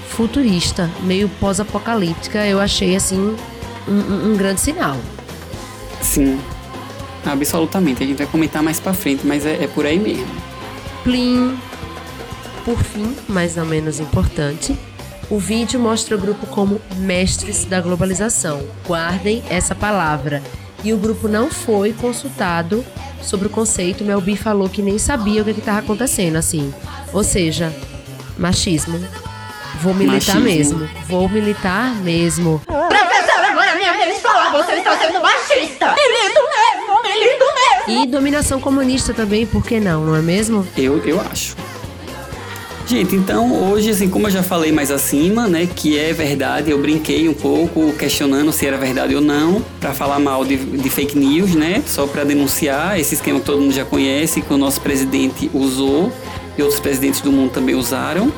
[0.10, 2.46] futurista, meio pós-apocalíptica.
[2.46, 3.34] Eu achei assim
[3.88, 4.98] um- um grande sinal.
[6.02, 6.38] Sim,
[7.26, 8.04] absolutamente.
[8.04, 10.28] A gente vai comentar mais pra frente, mas é, é por aí mesmo.
[11.04, 11.58] Plim.
[12.64, 14.78] Por fim, mas não menos importante,
[15.32, 18.62] o vídeo mostra o grupo como mestres da globalização.
[18.86, 20.44] Guardem essa palavra.
[20.84, 22.86] E o grupo não foi consultado
[23.22, 24.04] sobre o conceito.
[24.04, 26.72] Mel B falou que nem sabia o que estava acontecendo, assim.
[27.14, 27.74] Ou seja,
[28.38, 29.00] machismo.
[29.82, 30.80] Vou militar Machismo.
[30.80, 30.90] mesmo.
[31.08, 32.60] Vou militar mesmo.
[32.66, 35.96] Professora, não é a minha vez de falar, você está sendo machista.
[35.96, 36.42] Mesmo.
[37.88, 40.66] E dominação comunista também, por que não, não é mesmo?
[40.78, 41.56] Eu, eu acho.
[42.86, 46.78] Gente, então hoje, assim, como eu já falei mais acima, né, que é verdade, eu
[46.78, 51.18] brinquei um pouco questionando se era verdade ou não, pra falar mal de, de fake
[51.18, 54.82] news, né, só pra denunciar esse esquema que todo mundo já conhece, que o nosso
[54.82, 56.12] presidente usou
[56.58, 58.32] e outros presidentes do mundo também usaram.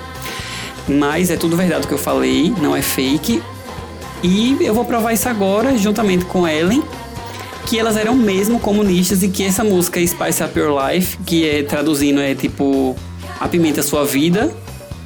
[0.88, 3.42] Mas é tudo verdade o que eu falei, não é fake.
[4.22, 6.84] E eu vou provar isso agora, juntamente com Ellen,
[7.65, 11.63] que elas eram mesmo comunistas e que essa música Spice Up Your Life, que é
[11.63, 12.95] traduzindo é tipo
[13.39, 14.54] Apimenta Sua Vida.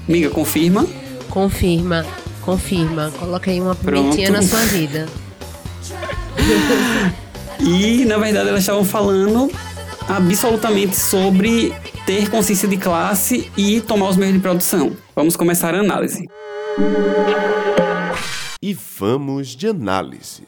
[0.07, 0.85] Miga, confirma?
[1.29, 2.05] Confirma,
[2.41, 3.11] confirma.
[3.19, 4.43] Coloca aí uma pimentinha Pronto.
[4.43, 5.07] na sua vida.
[7.59, 9.51] E na verdade elas estavam falando
[10.07, 11.73] absolutamente sobre
[12.05, 14.95] ter consciência de classe e tomar os meios de produção.
[15.15, 16.27] Vamos começar a análise.
[18.61, 20.43] E vamos de análise.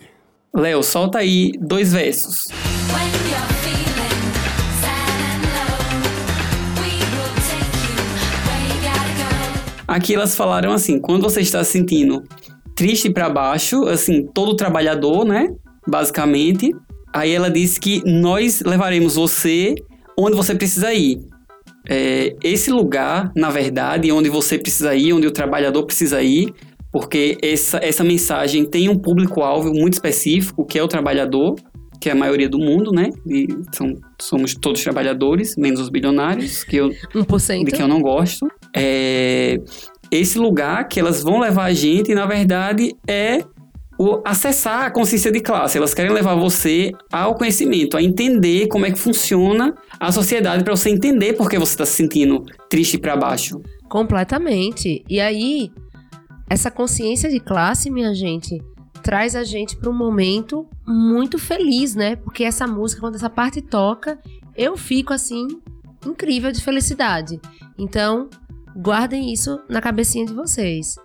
[0.55, 2.47] Léo, solta aí dois versos.
[9.88, 12.23] Aqui elas falaram assim: quando você está se sentindo
[12.75, 15.47] triste pra baixo, assim, todo trabalhador, né?
[15.89, 16.73] basicamente.
[17.13, 19.73] Aí ela disse que nós levaremos você
[20.17, 21.19] onde você precisa ir.
[21.89, 26.53] É, esse lugar, na verdade, onde você precisa ir, onde o trabalhador precisa ir,
[26.91, 31.56] porque essa, essa mensagem tem um público-alvo muito específico, que é o trabalhador,
[31.99, 33.10] que é a maioria do mundo, né?
[33.28, 37.65] E são, somos todos trabalhadores, menos os bilionários, que eu, 1%.
[37.65, 38.47] de que eu não gosto.
[38.75, 39.60] É,
[40.12, 43.43] esse lugar que elas vão levar a gente, na verdade, é
[43.99, 45.78] o acessar a consciência de classe.
[45.78, 50.73] Elas querem levar você ao conhecimento, a entender como é que funciona a sociedade para
[50.73, 53.62] você entender por que você está se sentindo triste para baixo.
[53.89, 55.04] Completamente.
[55.10, 55.69] E aí,
[56.49, 58.62] essa consciência de classe, minha gente,
[59.03, 62.15] traz a gente para um momento muito feliz, né?
[62.15, 64.19] Porque essa música, quando essa parte toca,
[64.55, 65.47] eu fico assim
[66.05, 67.39] incrível de felicidade.
[67.77, 68.29] Então,
[68.75, 70.97] guardem isso na cabecinha de vocês.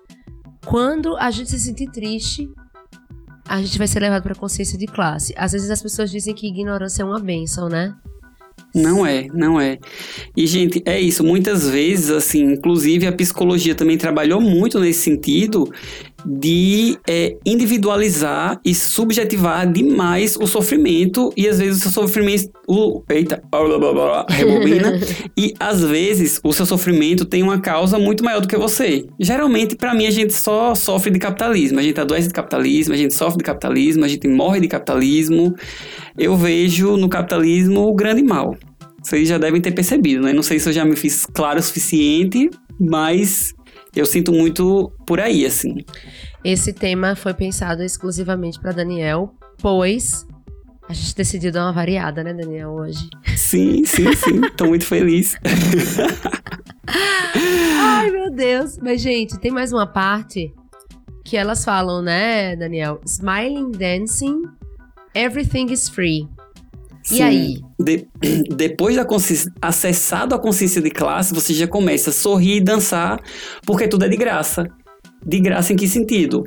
[0.64, 2.50] Quando a gente se sentir triste,
[3.46, 5.34] a gente vai ser levado para consciência de classe.
[5.36, 7.94] Às vezes as pessoas dizem que ignorância é uma benção, né?
[8.74, 9.78] Não é, não é.
[10.36, 11.22] E, gente, é isso.
[11.22, 15.72] Muitas vezes, assim, inclusive a psicologia também trabalhou muito nesse sentido
[16.24, 23.02] de é, individualizar e subjetivar demais o sofrimento e às vezes o seu sofrimento o,
[23.10, 24.98] eita, blá, blá, blá, rebobina
[25.36, 29.04] e às vezes o seu sofrimento tem uma causa muito maior do que você.
[29.20, 32.96] Geralmente, para mim, a gente só sofre de capitalismo, a gente adoece de capitalismo, a
[32.96, 35.54] gente sofre de capitalismo, a gente morre de capitalismo.
[36.16, 38.56] Eu vejo no capitalismo o grande mal.
[39.02, 40.32] Vocês já devem ter percebido, né?
[40.32, 42.48] Não sei se eu já me fiz claro o suficiente,
[42.80, 43.52] mas
[43.94, 45.84] eu sinto muito por aí, assim.
[46.44, 50.26] Esse tema foi pensado exclusivamente para Daniel, pois
[50.88, 53.08] a gente decidiu dar uma variada, né, Daniel, hoje.
[53.36, 54.40] Sim, sim, sim.
[54.56, 55.36] Tô muito feliz.
[57.78, 58.78] Ai, meu Deus.
[58.82, 60.52] Mas, gente, tem mais uma parte
[61.24, 63.00] que elas falam, né, Daniel?
[63.06, 64.42] Smiling, dancing,
[65.14, 66.28] everything is free.
[67.10, 67.22] E Sim.
[67.22, 67.60] aí?
[67.78, 68.06] De-
[68.56, 69.06] depois da
[69.60, 73.20] acessado a consciência de classe, você já começa a sorrir e dançar,
[73.66, 74.66] porque tudo é de graça.
[75.24, 76.44] De graça em que sentido?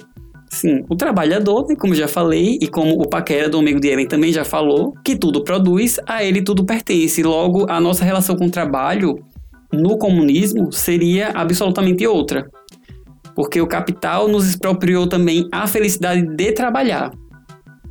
[0.50, 4.08] Sim, o trabalhador, né, como já falei, e como o Paquera do Amigo de Ellen
[4.08, 7.22] também já falou, que tudo produz, a ele tudo pertence.
[7.22, 9.20] Logo, a nossa relação com o trabalho
[9.74, 12.50] no comunismo seria absolutamente outra.
[13.36, 17.12] Porque o capital nos expropriou também a felicidade de trabalhar.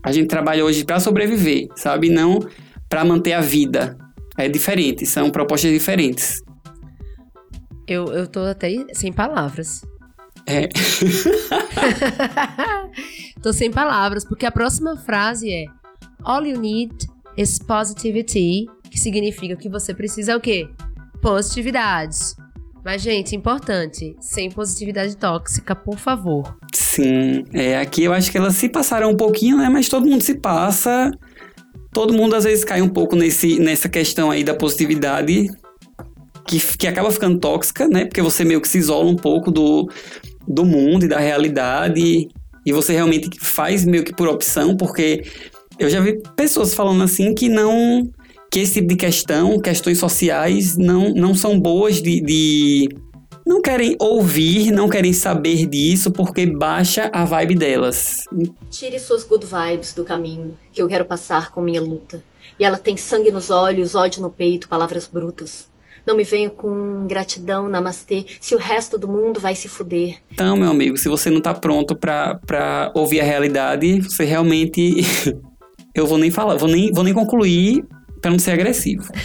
[0.06, 2.08] A gente trabalha hoje para sobreviver, sabe?
[2.08, 2.38] Não
[2.88, 3.98] para manter a vida.
[4.38, 6.40] É diferente, são propostas diferentes.
[7.88, 9.84] Eu, eu tô até sem palavras.
[10.46, 10.68] É.
[13.42, 15.64] tô sem palavras, porque a próxima frase é
[16.22, 16.94] All you need
[17.36, 20.68] is positivity, que significa que você precisa o quê?
[21.20, 22.16] Positividade.
[22.86, 26.56] Mas, gente, importante, sem positividade tóxica, por favor.
[26.72, 29.68] Sim, é, aqui eu acho que elas se passaram um pouquinho, né?
[29.68, 31.10] Mas todo mundo se passa.
[31.92, 35.48] Todo mundo às vezes cai um pouco nesse, nessa questão aí da positividade,
[36.46, 38.04] que, que acaba ficando tóxica, né?
[38.04, 39.90] Porque você meio que se isola um pouco do,
[40.46, 42.28] do mundo e da realidade,
[42.64, 45.24] e você realmente faz meio que por opção, porque
[45.76, 48.08] eu já vi pessoas falando assim que não.
[48.56, 52.88] Que esse tipo de questão, questões sociais, não, não são boas de, de
[53.46, 58.24] não querem ouvir, não querem saber disso porque baixa a vibe delas.
[58.70, 62.24] Tire suas good vibes do caminho que eu quero passar com minha luta.
[62.58, 65.68] E ela tem sangue nos olhos, ódio no peito, palavras brutas.
[66.06, 70.16] Não me venha com gratidão, namastê, se o resto do mundo vai se fuder.
[70.32, 75.02] Então, meu amigo, se você não tá pronto pra, pra ouvir a realidade, você realmente.
[75.94, 77.84] eu vou nem falar, vou nem, vou nem concluir
[78.20, 79.04] pra não ser agressivo.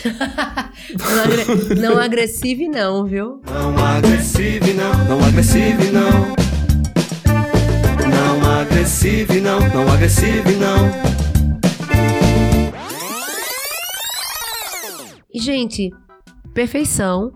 [1.00, 3.42] Não, agre- não agressive, não, viu?
[3.48, 6.36] Não agressive não, não agressive não.
[8.10, 10.92] Não agressive não, não agressive não.
[15.34, 15.90] E, gente,
[16.54, 17.32] perfeição.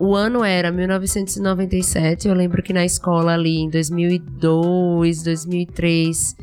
[0.00, 2.26] O ano era 1997.
[2.28, 6.36] Eu lembro que na escola ali em 2002, 2003,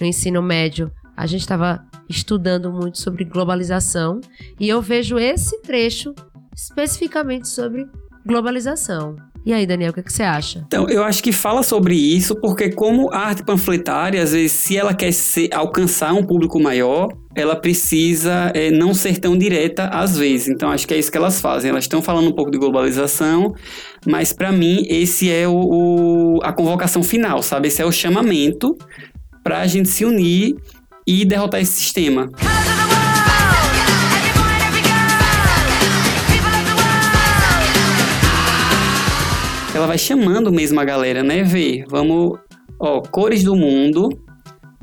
[0.00, 4.20] no ensino médio, a gente estava estudando muito sobre globalização.
[4.58, 6.14] E eu vejo esse trecho
[6.54, 7.86] especificamente sobre
[8.26, 9.16] globalização.
[9.46, 10.64] E aí, Daniel, o que, que você acha?
[10.66, 14.74] Então, eu acho que fala sobre isso porque, como a arte panfletária, às vezes, se
[14.74, 20.16] ela quer ser- alcançar um público maior, ela precisa é, não ser tão direta às
[20.16, 20.48] vezes.
[20.48, 21.70] Então, acho que é isso que elas fazem.
[21.70, 23.54] Elas estão falando um pouco de globalização,
[24.06, 27.68] mas para mim, esse é o, o- a convocação final, sabe?
[27.68, 28.74] Esse é o chamamento
[29.42, 30.56] para a gente se unir
[31.06, 32.30] e derrotar esse sistema.
[39.74, 41.42] Ela vai chamando mesmo a galera, né?
[41.42, 42.38] Vê, vamos,
[42.78, 44.08] ó, cores do mundo,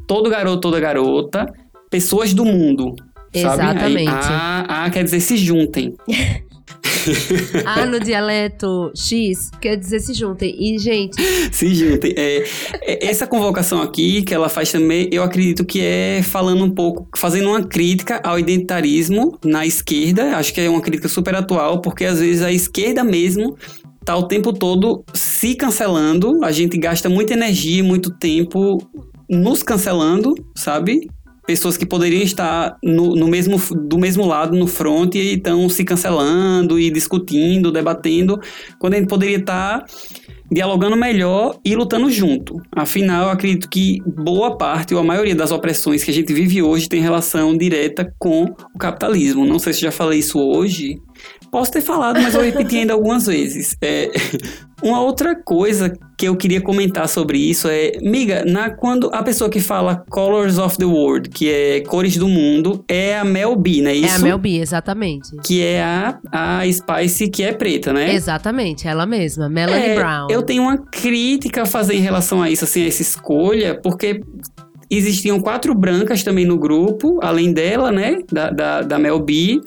[0.06, 1.46] todo garoto, toda garota,
[1.90, 2.94] pessoas do mundo.
[3.34, 3.62] Sabe?
[3.64, 4.10] Exatamente.
[4.10, 5.96] Aí, ah, ah, quer dizer, se juntem.
[7.66, 10.56] Ah, no dialeto X, quer dizer se juntem.
[10.60, 12.14] E, gente, Se juntem.
[12.18, 12.44] É,
[12.82, 17.08] é, essa convocação aqui, que ela faz também, eu acredito que é falando um pouco,
[17.16, 20.36] fazendo uma crítica ao identitarismo na esquerda.
[20.38, 23.58] Acho que é uma crítica super atual, porque às vezes a esquerda mesmo
[24.04, 26.44] tá o tempo todo se cancelando.
[26.44, 28.78] A gente gasta muita energia, muito tempo
[29.30, 31.08] nos cancelando, sabe?
[31.52, 35.84] Pessoas que poderiam estar no, no mesmo, do mesmo lado, no front, e estão se
[35.84, 38.40] cancelando e discutindo, debatendo,
[38.80, 39.86] quando a gente poderia estar
[40.50, 42.56] dialogando melhor e lutando junto.
[42.72, 46.64] Afinal, eu acredito que boa parte ou a maioria das opressões que a gente vive
[46.64, 49.46] hoje tem relação direta com o capitalismo.
[49.46, 50.96] Não sei se já falei isso hoje.
[51.52, 53.76] Posso ter falado, mas eu repeti ainda algumas vezes.
[53.82, 54.10] É,
[54.82, 59.50] uma outra coisa que eu queria comentar sobre isso é, miga, na, quando a pessoa
[59.50, 63.82] que fala Colors of the World, que é cores do mundo, é a Mel B,
[63.82, 64.14] não é isso?
[64.14, 65.30] é a Mel B, exatamente.
[65.44, 68.14] Que é a, a Spice que é preta, né?
[68.14, 70.28] Exatamente, ela mesma, Melanie É, Brown.
[70.30, 74.22] Eu tenho uma crítica a fazer em relação a isso, assim, a essa escolha, porque
[74.90, 79.60] existiam quatro brancas também no grupo, além dela, né, da, da, da Mel B,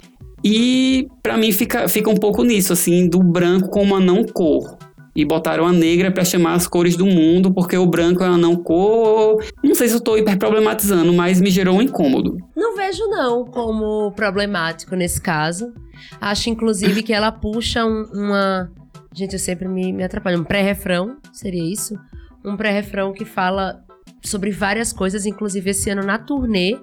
[0.45, 4.77] e pra mim fica, fica um pouco nisso, assim, do branco como uma não cor.
[5.17, 8.37] E botaram a negra pra chamar as cores do mundo, porque o branco é uma
[8.37, 9.45] não cor.
[9.63, 12.37] Não sei se eu tô hiper problematizando, mas me gerou um incômodo.
[12.57, 15.73] Não vejo não como problemático nesse caso.
[16.21, 18.69] Acho inclusive que ela puxa um- uma,
[19.15, 21.97] gente, eu sempre me, me atrapalho, um pré-refrão, seria isso?
[22.45, 23.85] Um pré-refrão que fala
[24.21, 26.77] sobre várias coisas, inclusive esse ano na turnê,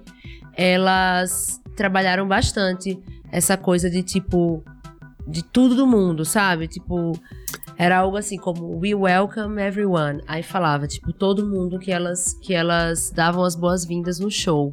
[0.56, 2.98] elas trabalharam bastante
[3.32, 4.64] essa coisa de tipo
[5.28, 6.68] de tudo do mundo, sabe?
[6.68, 7.14] Tipo,
[7.78, 10.22] era algo assim como We welcome everyone.
[10.28, 14.72] Aí falava, tipo, todo mundo que elas que elas davam as boas-vindas no show.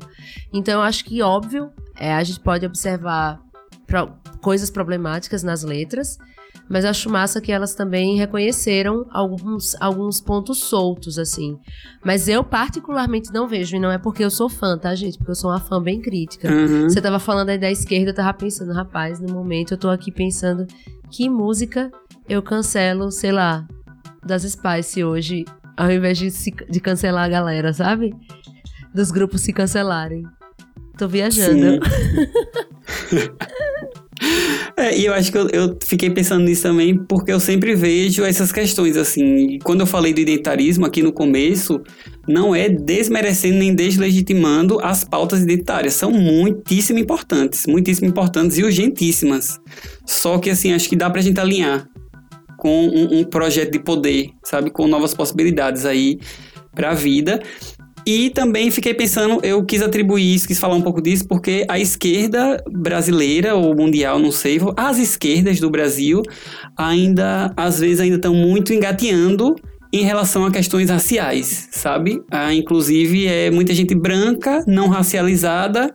[0.52, 3.40] Então eu acho que óbvio, é, a gente pode observar
[3.86, 6.18] pro- coisas problemáticas nas letras,
[6.68, 11.56] mas eu acho massa que elas também reconheceram alguns, alguns pontos soltos, assim.
[12.04, 15.16] Mas eu, particularmente, não vejo, e não é porque eu sou fã, tá, gente?
[15.18, 16.48] Porque eu sou uma fã bem crítica.
[16.52, 16.88] Uhum.
[16.88, 20.12] Você tava falando aí da esquerda, eu tava pensando, rapaz, no momento eu tô aqui
[20.12, 20.66] pensando
[21.10, 21.90] que música
[22.28, 23.66] eu cancelo, sei lá,
[24.24, 25.44] das Spice hoje,
[25.76, 28.14] ao invés de, se- de cancelar a galera, sabe?
[28.94, 30.22] Dos grupos se cancelarem.
[30.98, 31.78] Tô viajando.
[34.76, 38.24] É, e eu acho que eu, eu fiquei pensando nisso também porque eu sempre vejo
[38.24, 39.58] essas questões assim.
[39.64, 41.80] Quando eu falei do identitarismo aqui no começo,
[42.28, 45.94] não é desmerecendo nem deslegitimando as pautas identitárias.
[45.94, 49.58] São muitíssimo importantes, muitíssimo importantes e urgentíssimas.
[50.06, 51.88] Só que assim, acho que dá pra gente alinhar
[52.56, 54.70] com um, um projeto de poder, sabe?
[54.70, 56.18] Com novas possibilidades aí
[56.74, 57.40] pra vida.
[58.08, 61.78] E também fiquei pensando, eu quis atribuir isso, quis falar um pouco disso, porque a
[61.78, 66.22] esquerda brasileira, ou mundial, não sei, as esquerdas do Brasil
[66.74, 69.56] ainda, às vezes, ainda estão muito engateando
[69.92, 72.22] em relação a questões raciais, sabe?
[72.30, 75.94] Ah, inclusive, é muita gente branca, não racializada,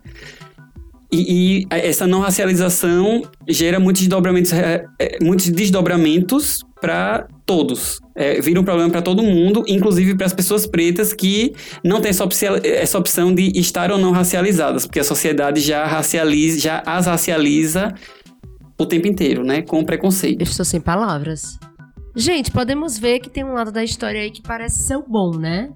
[1.14, 8.00] e, e essa não racialização gera muitos desdobramentos, é, é, muitos desdobramentos para todos.
[8.16, 12.10] É, vira um problema para todo mundo, inclusive para as pessoas pretas que não têm
[12.10, 12.28] essa,
[12.64, 17.94] essa opção de estar ou não racializadas, porque a sociedade já racializa, já as racializa
[18.78, 19.62] o tempo inteiro, né?
[19.62, 20.42] Com preconceito.
[20.42, 21.60] Eu estou sem palavras.
[22.16, 25.38] Gente, podemos ver que tem um lado da história aí que parece ser o bom,
[25.38, 25.70] né?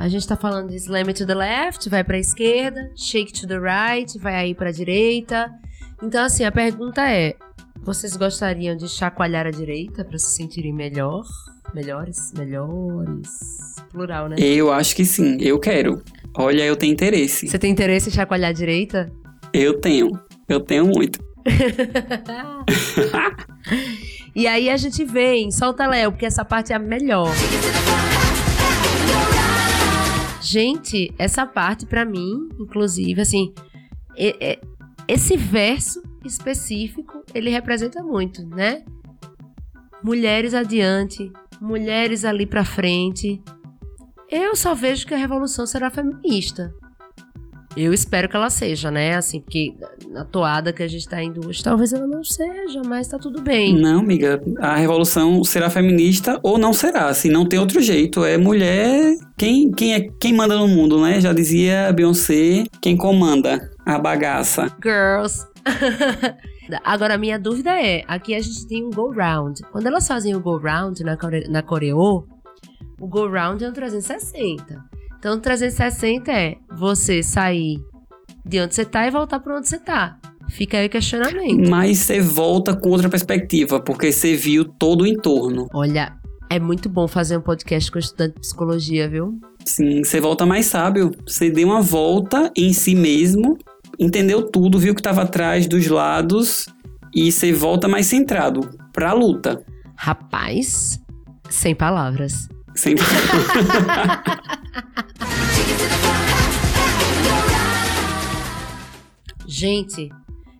[0.00, 3.46] A gente tá falando de slam it to the left, vai pra esquerda, shake to
[3.46, 5.50] the right, vai aí pra direita.
[6.02, 7.34] Então, assim, a pergunta é:
[7.82, 11.26] vocês gostariam de chacoalhar a direita pra se sentirem melhor?
[11.74, 12.32] Melhores?
[12.34, 13.28] Melhores?
[13.92, 14.36] Plural, né?
[14.38, 16.02] Eu acho que sim, eu quero.
[16.34, 17.46] Olha, eu tenho interesse.
[17.46, 19.12] Você tem interesse em chacoalhar a direita?
[19.52, 20.18] Eu tenho.
[20.48, 21.20] Eu tenho muito.
[24.32, 27.34] E aí a gente vem, solta Léo, porque essa parte é a melhor.
[30.40, 33.52] Gente, essa parte pra mim, inclusive, assim,
[34.16, 34.58] e- e-
[35.06, 38.84] esse verso específico, ele representa muito, né?
[40.02, 41.30] Mulheres adiante,
[41.60, 43.42] mulheres ali pra frente.
[44.30, 46.72] Eu só vejo que a revolução será feminista.
[47.76, 49.14] Eu espero que ela seja, né?
[49.14, 49.74] Assim, porque
[50.08, 53.40] na toada que a gente tá indo hoje, talvez ela não seja, mas tá tudo
[53.40, 53.76] bem.
[53.78, 58.24] Não, amiga, a revolução será feminista ou não será, assim, não tem outro jeito.
[58.24, 61.20] É mulher, quem, quem é quem manda no mundo, né?
[61.20, 64.74] Já dizia Beyoncé, quem comanda a bagaça.
[64.82, 65.46] Girls.
[66.84, 69.62] Agora, a minha dúvida é: aqui a gente tem um go round.
[69.70, 72.24] Quando elas fazem o go round na, core, na coreô,
[73.00, 74.89] o go round é um 360.
[75.20, 77.78] Então, 360 é você sair
[78.42, 80.16] de onde você tá e voltar para onde você tá.
[80.48, 81.68] Fica aí o questionamento.
[81.68, 85.68] Mas você volta com outra perspectiva, porque você viu todo o entorno.
[85.74, 86.16] Olha,
[86.48, 89.38] é muito bom fazer um podcast com estudante de psicologia, viu?
[89.62, 91.10] Sim, você volta mais sábio.
[91.26, 93.58] Você deu uma volta em si mesmo,
[93.98, 96.64] entendeu tudo, viu o que estava atrás dos lados
[97.14, 99.62] e você volta mais centrado pra luta.
[99.94, 100.98] Rapaz,
[101.50, 102.48] sem palavras.
[102.74, 102.94] Sem
[109.46, 110.08] Gente,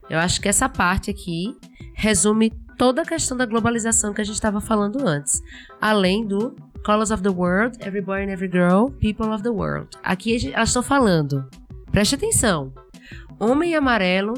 [0.09, 1.57] eu acho que essa parte aqui
[1.95, 5.41] resume toda a questão da globalização que a gente estava falando antes.
[5.81, 9.89] Além do Colors of the World, Every Boy and Every Girl, People of the World.
[10.03, 11.49] Aqui elas estão falando,
[11.93, 12.73] preste atenção,
[13.39, 14.35] Homem Amarelo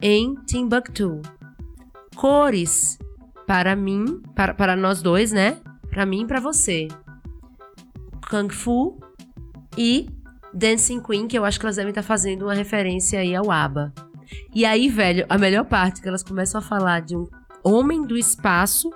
[0.00, 1.20] em Timbuktu.
[2.16, 2.98] Cores
[3.46, 5.58] para mim, para, para nós dois, né?
[5.94, 6.88] Para mim e para você.
[8.28, 8.98] Kung Fu
[9.78, 10.08] e
[10.52, 13.92] Dancing Queen, que eu acho que elas devem estar fazendo uma referência aí ao ABBA.
[14.52, 17.28] E aí, velho, a melhor parte que elas começam a falar de um
[17.62, 18.90] homem do espaço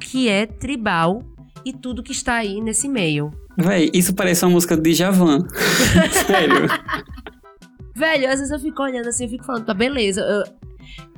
[0.00, 1.20] que é tribal
[1.64, 3.32] e tudo que está aí nesse meio.
[3.58, 5.48] Véi, isso parece uma música de Javan.
[6.28, 6.68] Sério.
[7.92, 10.20] Velho, às vezes eu fico olhando assim, eu fico falando, tá, beleza.
[10.20, 10.65] eu-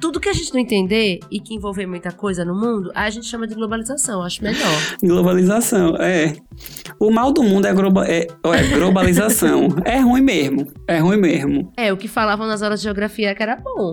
[0.00, 3.26] tudo que a gente não entender e que envolver muita coisa no mundo, a gente
[3.26, 4.78] chama de globalização, acho melhor.
[5.02, 6.36] Globalização, é.
[6.98, 9.68] O mal do mundo é, globa, é, é globalização.
[9.84, 10.66] é ruim mesmo.
[10.86, 11.72] É ruim mesmo.
[11.76, 13.92] É, o que falavam nas aulas de geografia é que era bom.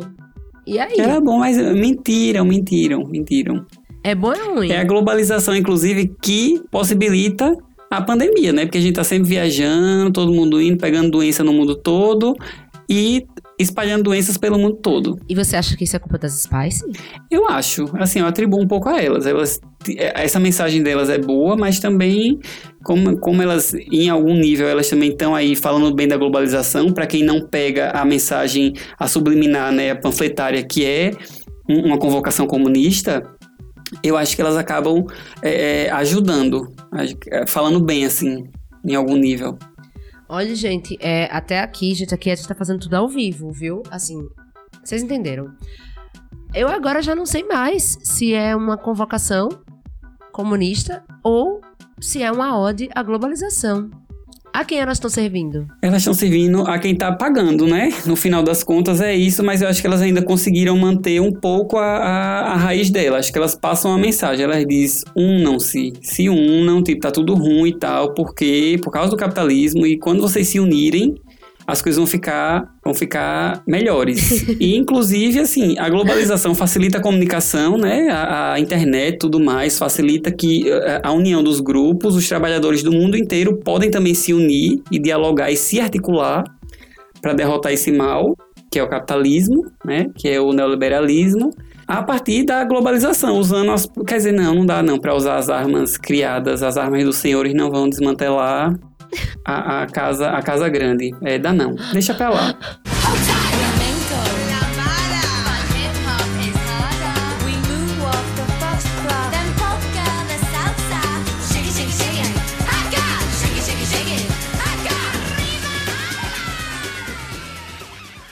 [0.65, 0.99] E aí?
[0.99, 3.65] Era bom, mas mentiram, mentiram, mentiram.
[4.03, 4.71] É bom ou é ruim?
[4.71, 7.55] É a globalização, inclusive, que possibilita
[7.89, 8.65] a pandemia, né?
[8.65, 12.35] Porque a gente tá sempre viajando, todo mundo indo, pegando doença no mundo todo
[12.89, 13.25] e
[13.59, 15.17] espalhando doenças pelo mundo todo.
[15.29, 16.83] E você acha que isso é culpa das Spice?
[17.31, 19.25] Eu acho, assim, eu atribuo um pouco a elas.
[19.25, 19.59] Elas
[20.15, 22.39] essa mensagem delas é boa, mas também
[22.83, 27.05] como, como elas em algum nível elas também estão aí falando bem da globalização, para
[27.05, 31.11] quem não pega a mensagem a subliminar, né, a panfletária que é
[31.69, 33.21] um- uma convocação comunista,
[34.03, 35.05] eu acho que elas acabam
[35.43, 38.43] é, é, ajudando, a- falando bem assim,
[38.83, 39.55] em algum nível.
[40.27, 43.83] Olha, gente, é, até aqui, gente, aqui a gente tá fazendo tudo ao vivo, viu?
[43.91, 44.27] Assim,
[44.83, 45.55] vocês entenderam.
[46.53, 49.49] Eu agora já não sei mais se é uma convocação
[50.31, 51.61] comunista ou
[51.99, 53.89] se é uma ode à globalização.
[54.55, 55.67] A quem elas estão servindo?
[55.81, 57.89] Elas estão servindo a quem tá pagando, né?
[58.05, 61.29] No final das contas é isso, mas eu acho que elas ainda conseguiram manter um
[61.29, 63.19] pouco a, a, a raiz delas.
[63.19, 64.45] Acho que elas passam uma mensagem.
[64.45, 69.17] Elas dizem, unam-se, se unam, tipo, tá tudo ruim e tal, porque por causa do
[69.17, 71.15] capitalismo, e quando vocês se unirem,
[71.67, 74.47] as coisas vão ficar, vão ficar melhores.
[74.59, 78.09] e, inclusive, assim, a globalização facilita a comunicação, né?
[78.09, 82.91] A, a internet tudo mais facilita que eh, a união dos grupos, os trabalhadores do
[82.91, 86.43] mundo inteiro podem também se unir e dialogar e se articular
[87.21, 88.35] para derrotar esse mal,
[88.71, 90.07] que é o capitalismo, né?
[90.15, 91.49] Que é o neoliberalismo.
[91.87, 93.87] A partir da globalização, usando as.
[94.07, 97.53] Quer dizer, não, não dá não para usar as armas criadas, as armas dos senhores
[97.53, 98.75] não vão desmantelar
[99.43, 101.15] a, a casa, a casa grande.
[101.21, 101.75] É, dá não.
[101.93, 102.57] Deixa pra lá.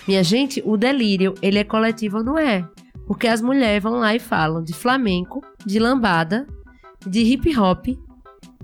[0.06, 2.68] Minha gente, o delírio, ele é coletivo não é?
[3.08, 6.46] Porque as mulheres vão lá e falam de flamenco, de lambada,
[7.06, 7.88] de hip hop,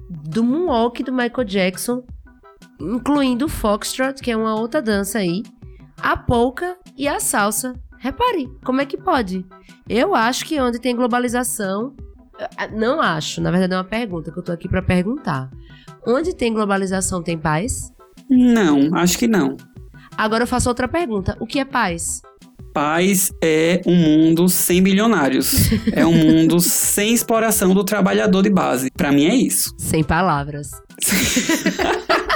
[0.10, 2.04] do moonwalk do Michael Jackson,
[2.80, 5.44] incluindo o foxtrot, que é uma outra dança aí,
[6.02, 7.74] a polka e a salsa.
[7.98, 9.46] Repare, como é que pode?
[9.88, 11.94] Eu acho que onde tem globalização,
[12.58, 15.50] ah, não acho, na verdade é uma pergunta que eu tô aqui pra perguntar.
[16.08, 17.92] Onde tem globalização tem paz?
[18.30, 19.58] Não, acho que não.
[20.18, 21.36] Agora eu faço outra pergunta.
[21.40, 22.22] O que é paz?
[22.74, 25.70] Paz é um mundo sem bilionários.
[25.92, 28.90] é um mundo sem exploração do trabalhador de base.
[28.92, 29.74] Pra mim é isso.
[29.78, 30.70] Sem palavras.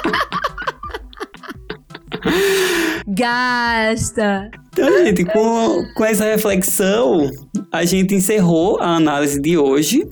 [3.07, 4.49] Gasta!
[4.71, 7.29] Então, gente, com, com essa reflexão,
[7.71, 10.07] a gente encerrou a análise de hoje,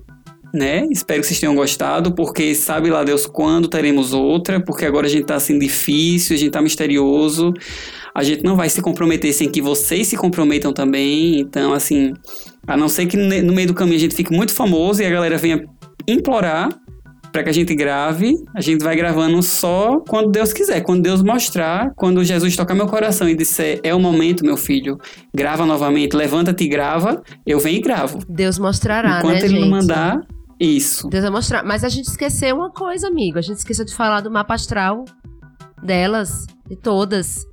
[0.54, 0.86] né?
[0.92, 5.10] Espero que vocês tenham gostado, porque sabe lá Deus quando teremos outra, porque agora a
[5.10, 7.54] gente tá assim difícil, a gente tá misterioso,
[8.16, 12.14] a gente não vai se comprometer sem que vocês se comprometam também, então assim,
[12.68, 15.10] a não ser que no meio do caminho a gente fique muito famoso e a
[15.10, 15.64] galera venha
[16.08, 16.70] implorar
[17.32, 21.24] para que a gente grave, a gente vai gravando só quando Deus quiser, quando Deus
[21.24, 24.98] mostrar, quando Jesus tocar meu coração e disser, é o momento, meu filho,
[25.34, 28.20] grava novamente, levanta-te e grava, eu venho e gravo.
[28.28, 29.62] Deus mostrará, Enquanto né, ele gente?
[29.62, 30.22] não mandar,
[30.60, 31.10] isso.
[31.10, 31.64] Deus vai mostrar.
[31.64, 33.40] Mas a gente esqueceu uma coisa, amigo.
[33.40, 35.06] A gente esqueceu de falar do mapa astral.
[35.82, 37.48] Delas, de todas.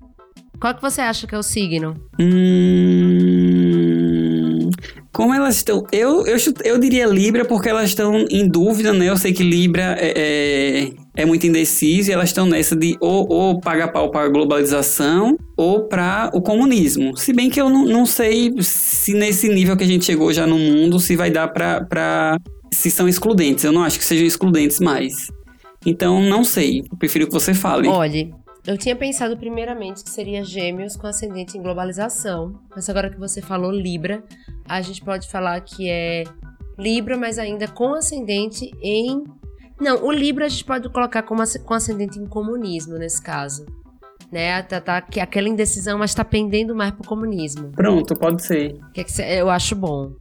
[0.61, 1.95] Qual que você acha que é o signo?
[2.19, 2.29] Hum,
[5.13, 5.85] como elas estão.
[5.93, 9.09] Eu, eu, eu diria Libra porque elas estão em dúvida, né?
[9.09, 13.27] Eu sei que Libra é, é, é muito indeciso e elas estão nessa de ou,
[13.31, 17.17] ou pagar pau para a globalização ou para o comunismo.
[17.17, 20.47] Se bem que eu não, não sei se nesse nível que a gente chegou já
[20.47, 22.37] no mundo, se vai dar pra
[22.73, 23.65] se são excludentes.
[23.65, 25.31] Eu não acho que sejam excludentes mais.
[25.87, 26.81] Então, não sei.
[26.91, 27.89] Eu prefiro que você fale.
[27.89, 28.33] Olhe,
[28.69, 32.61] eu tinha pensado primeiramente que seria gêmeos com ascendente em globalização.
[32.75, 34.23] Mas agora que você falou Libra,
[34.69, 36.25] a gente pode falar que é
[36.79, 39.25] Libra, mas ainda com ascendente em.
[39.81, 43.65] Não, o Libra a gente pode colocar como com ascendente em comunismo nesse caso.
[44.31, 44.61] Né?
[44.63, 47.73] Tá, tá, que aquela indecisão, mas tá pendendo mais pro comunismo.
[47.73, 48.79] Pronto, pode ser.
[48.93, 50.13] Que é que cê- eu acho bom.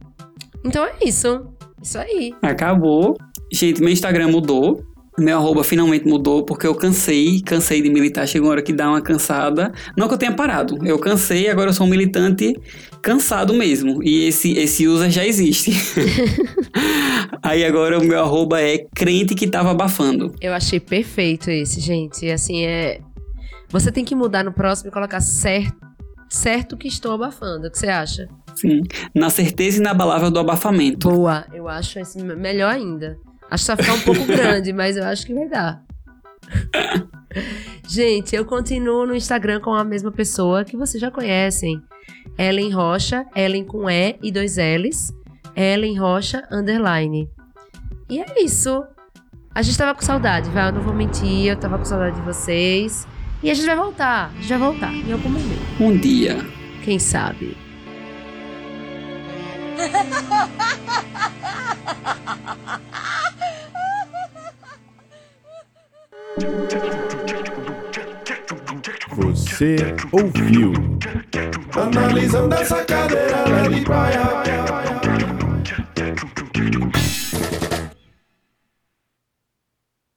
[0.64, 1.46] Então é isso.
[1.82, 2.34] Isso aí.
[2.40, 3.14] Acabou.
[3.52, 4.82] Gente, meu Instagram mudou.
[5.18, 8.26] Meu arroba finalmente mudou porque eu cansei, cansei de militar.
[8.26, 9.72] Chegou uma hora que dá uma cansada.
[9.96, 10.78] Não que eu tenha parado.
[10.86, 12.54] Eu cansei, agora eu sou um militante
[13.02, 14.02] cansado mesmo.
[14.02, 15.72] E esse, esse user já existe.
[17.42, 20.34] Aí agora o meu arroba é crente que tava abafando.
[20.40, 22.26] Eu achei perfeito esse, gente.
[22.26, 23.00] E assim, é.
[23.70, 25.76] Você tem que mudar no próximo e colocar certo,
[26.30, 27.66] certo que estou abafando.
[27.66, 28.26] O que você acha?
[28.54, 28.82] Sim.
[29.14, 31.08] Na certeza inabalável do abafamento.
[31.08, 31.44] Boa.
[31.52, 33.16] Eu acho esse me- melhor ainda.
[33.50, 35.82] Acho que vai ficar um pouco grande, mas eu acho que vai dar.
[37.88, 41.82] Gente, eu continuo no Instagram com a mesma pessoa que vocês já conhecem.
[42.36, 45.12] Ellen Rocha, Ellen com E e dois L's.
[45.56, 47.28] Ellen Rocha, underline.
[48.08, 48.84] E é isso.
[49.54, 50.68] A gente tava com saudade, vai?
[50.68, 53.06] Eu não vou mentir, eu tava com saudade de vocês.
[53.42, 55.62] E a gente vai voltar, a gente vai voltar em algum momento.
[55.80, 56.38] Um dia.
[56.84, 57.56] Quem sabe?
[69.16, 69.76] Você
[70.12, 70.72] ouviu?
[71.74, 74.38] Analisando essa cadeira de praia.